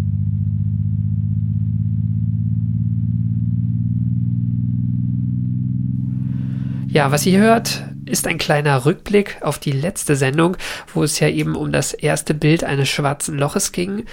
[6.92, 10.58] Ja, was ihr hört, ist ein kleiner Rückblick auf die letzte Sendung,
[10.92, 14.04] wo es ja eben um das erste Bild eines schwarzen Loches ging.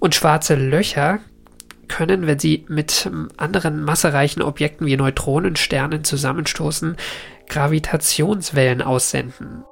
[0.00, 1.18] Und schwarze Löcher
[1.88, 6.96] können, wenn sie mit anderen massereichen Objekten wie Neutronensternen zusammenstoßen,
[7.50, 9.64] Gravitationswellen aussenden.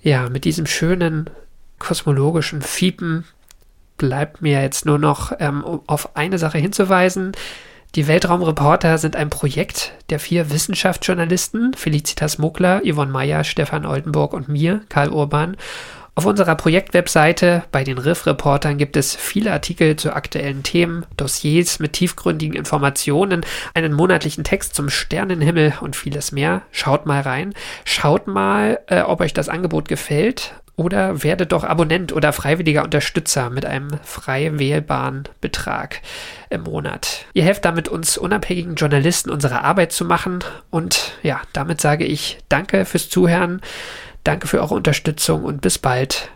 [0.00, 1.30] Ja, mit diesem schönen
[1.78, 3.26] kosmologischen Fiepen
[4.02, 7.30] bleibt mir jetzt nur noch ähm, auf eine Sache hinzuweisen.
[7.94, 14.48] Die Weltraumreporter sind ein Projekt der vier Wissenschaftsjournalisten Felicitas Muckler, Yvonne Meyer, Stefan Oldenburg und
[14.48, 15.56] mir, Karl Urban.
[16.16, 21.92] Auf unserer Projektwebseite bei den Riff-Reportern gibt es viele Artikel zu aktuellen Themen, Dossiers mit
[21.92, 26.62] tiefgründigen Informationen, einen monatlichen Text zum Sternenhimmel und vieles mehr.
[26.72, 27.54] Schaut mal rein.
[27.84, 33.50] Schaut mal, äh, ob euch das Angebot gefällt oder werdet doch Abonnent oder freiwilliger Unterstützer
[33.50, 36.00] mit einem frei wählbaren Betrag
[36.50, 37.26] im Monat.
[37.34, 42.38] Ihr helft damit uns unabhängigen Journalisten unsere Arbeit zu machen und ja, damit sage ich
[42.48, 43.60] danke fürs Zuhören,
[44.24, 46.30] danke für eure Unterstützung und bis bald.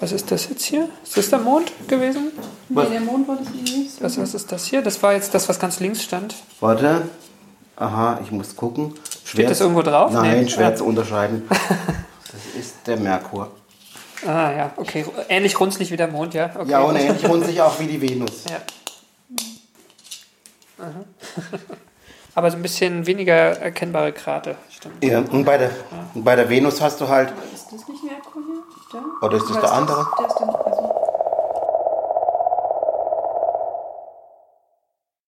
[0.00, 0.88] Was ist das jetzt hier?
[1.04, 2.32] Ist das der Mond gewesen?
[2.68, 4.02] Nee, der Mond war das nicht.
[4.02, 4.82] Was, was ist das hier?
[4.82, 6.34] Das war jetzt das, was ganz links stand.
[6.60, 7.02] Warte.
[7.76, 8.94] Aha, ich muss gucken.
[9.24, 10.12] Steht das irgendwo drauf?
[10.12, 10.48] Nein, Nee.
[10.50, 10.74] schwer Ah.
[10.74, 11.42] zu unterscheiden.
[12.32, 13.52] Das ist der Merkur.
[14.26, 15.04] Ah ja, okay.
[15.28, 16.50] Ähnlich runzlig wie der Mond, ja.
[16.56, 16.70] Okay.
[16.70, 18.44] Ja, und ähnlich runzig auch wie die Venus.
[18.48, 18.56] Ja.
[20.78, 21.04] Aha.
[22.36, 25.04] Aber so ein bisschen weniger erkennbare Krater, stimmt.
[25.04, 25.70] Ja, und bei der,
[26.14, 29.00] und bei der Venus hast du halt, Ist das nicht Merkur hier?
[29.20, 29.26] Da?
[29.26, 30.06] oder ist das Oder der andere?
[30.18, 30.63] Der ist der,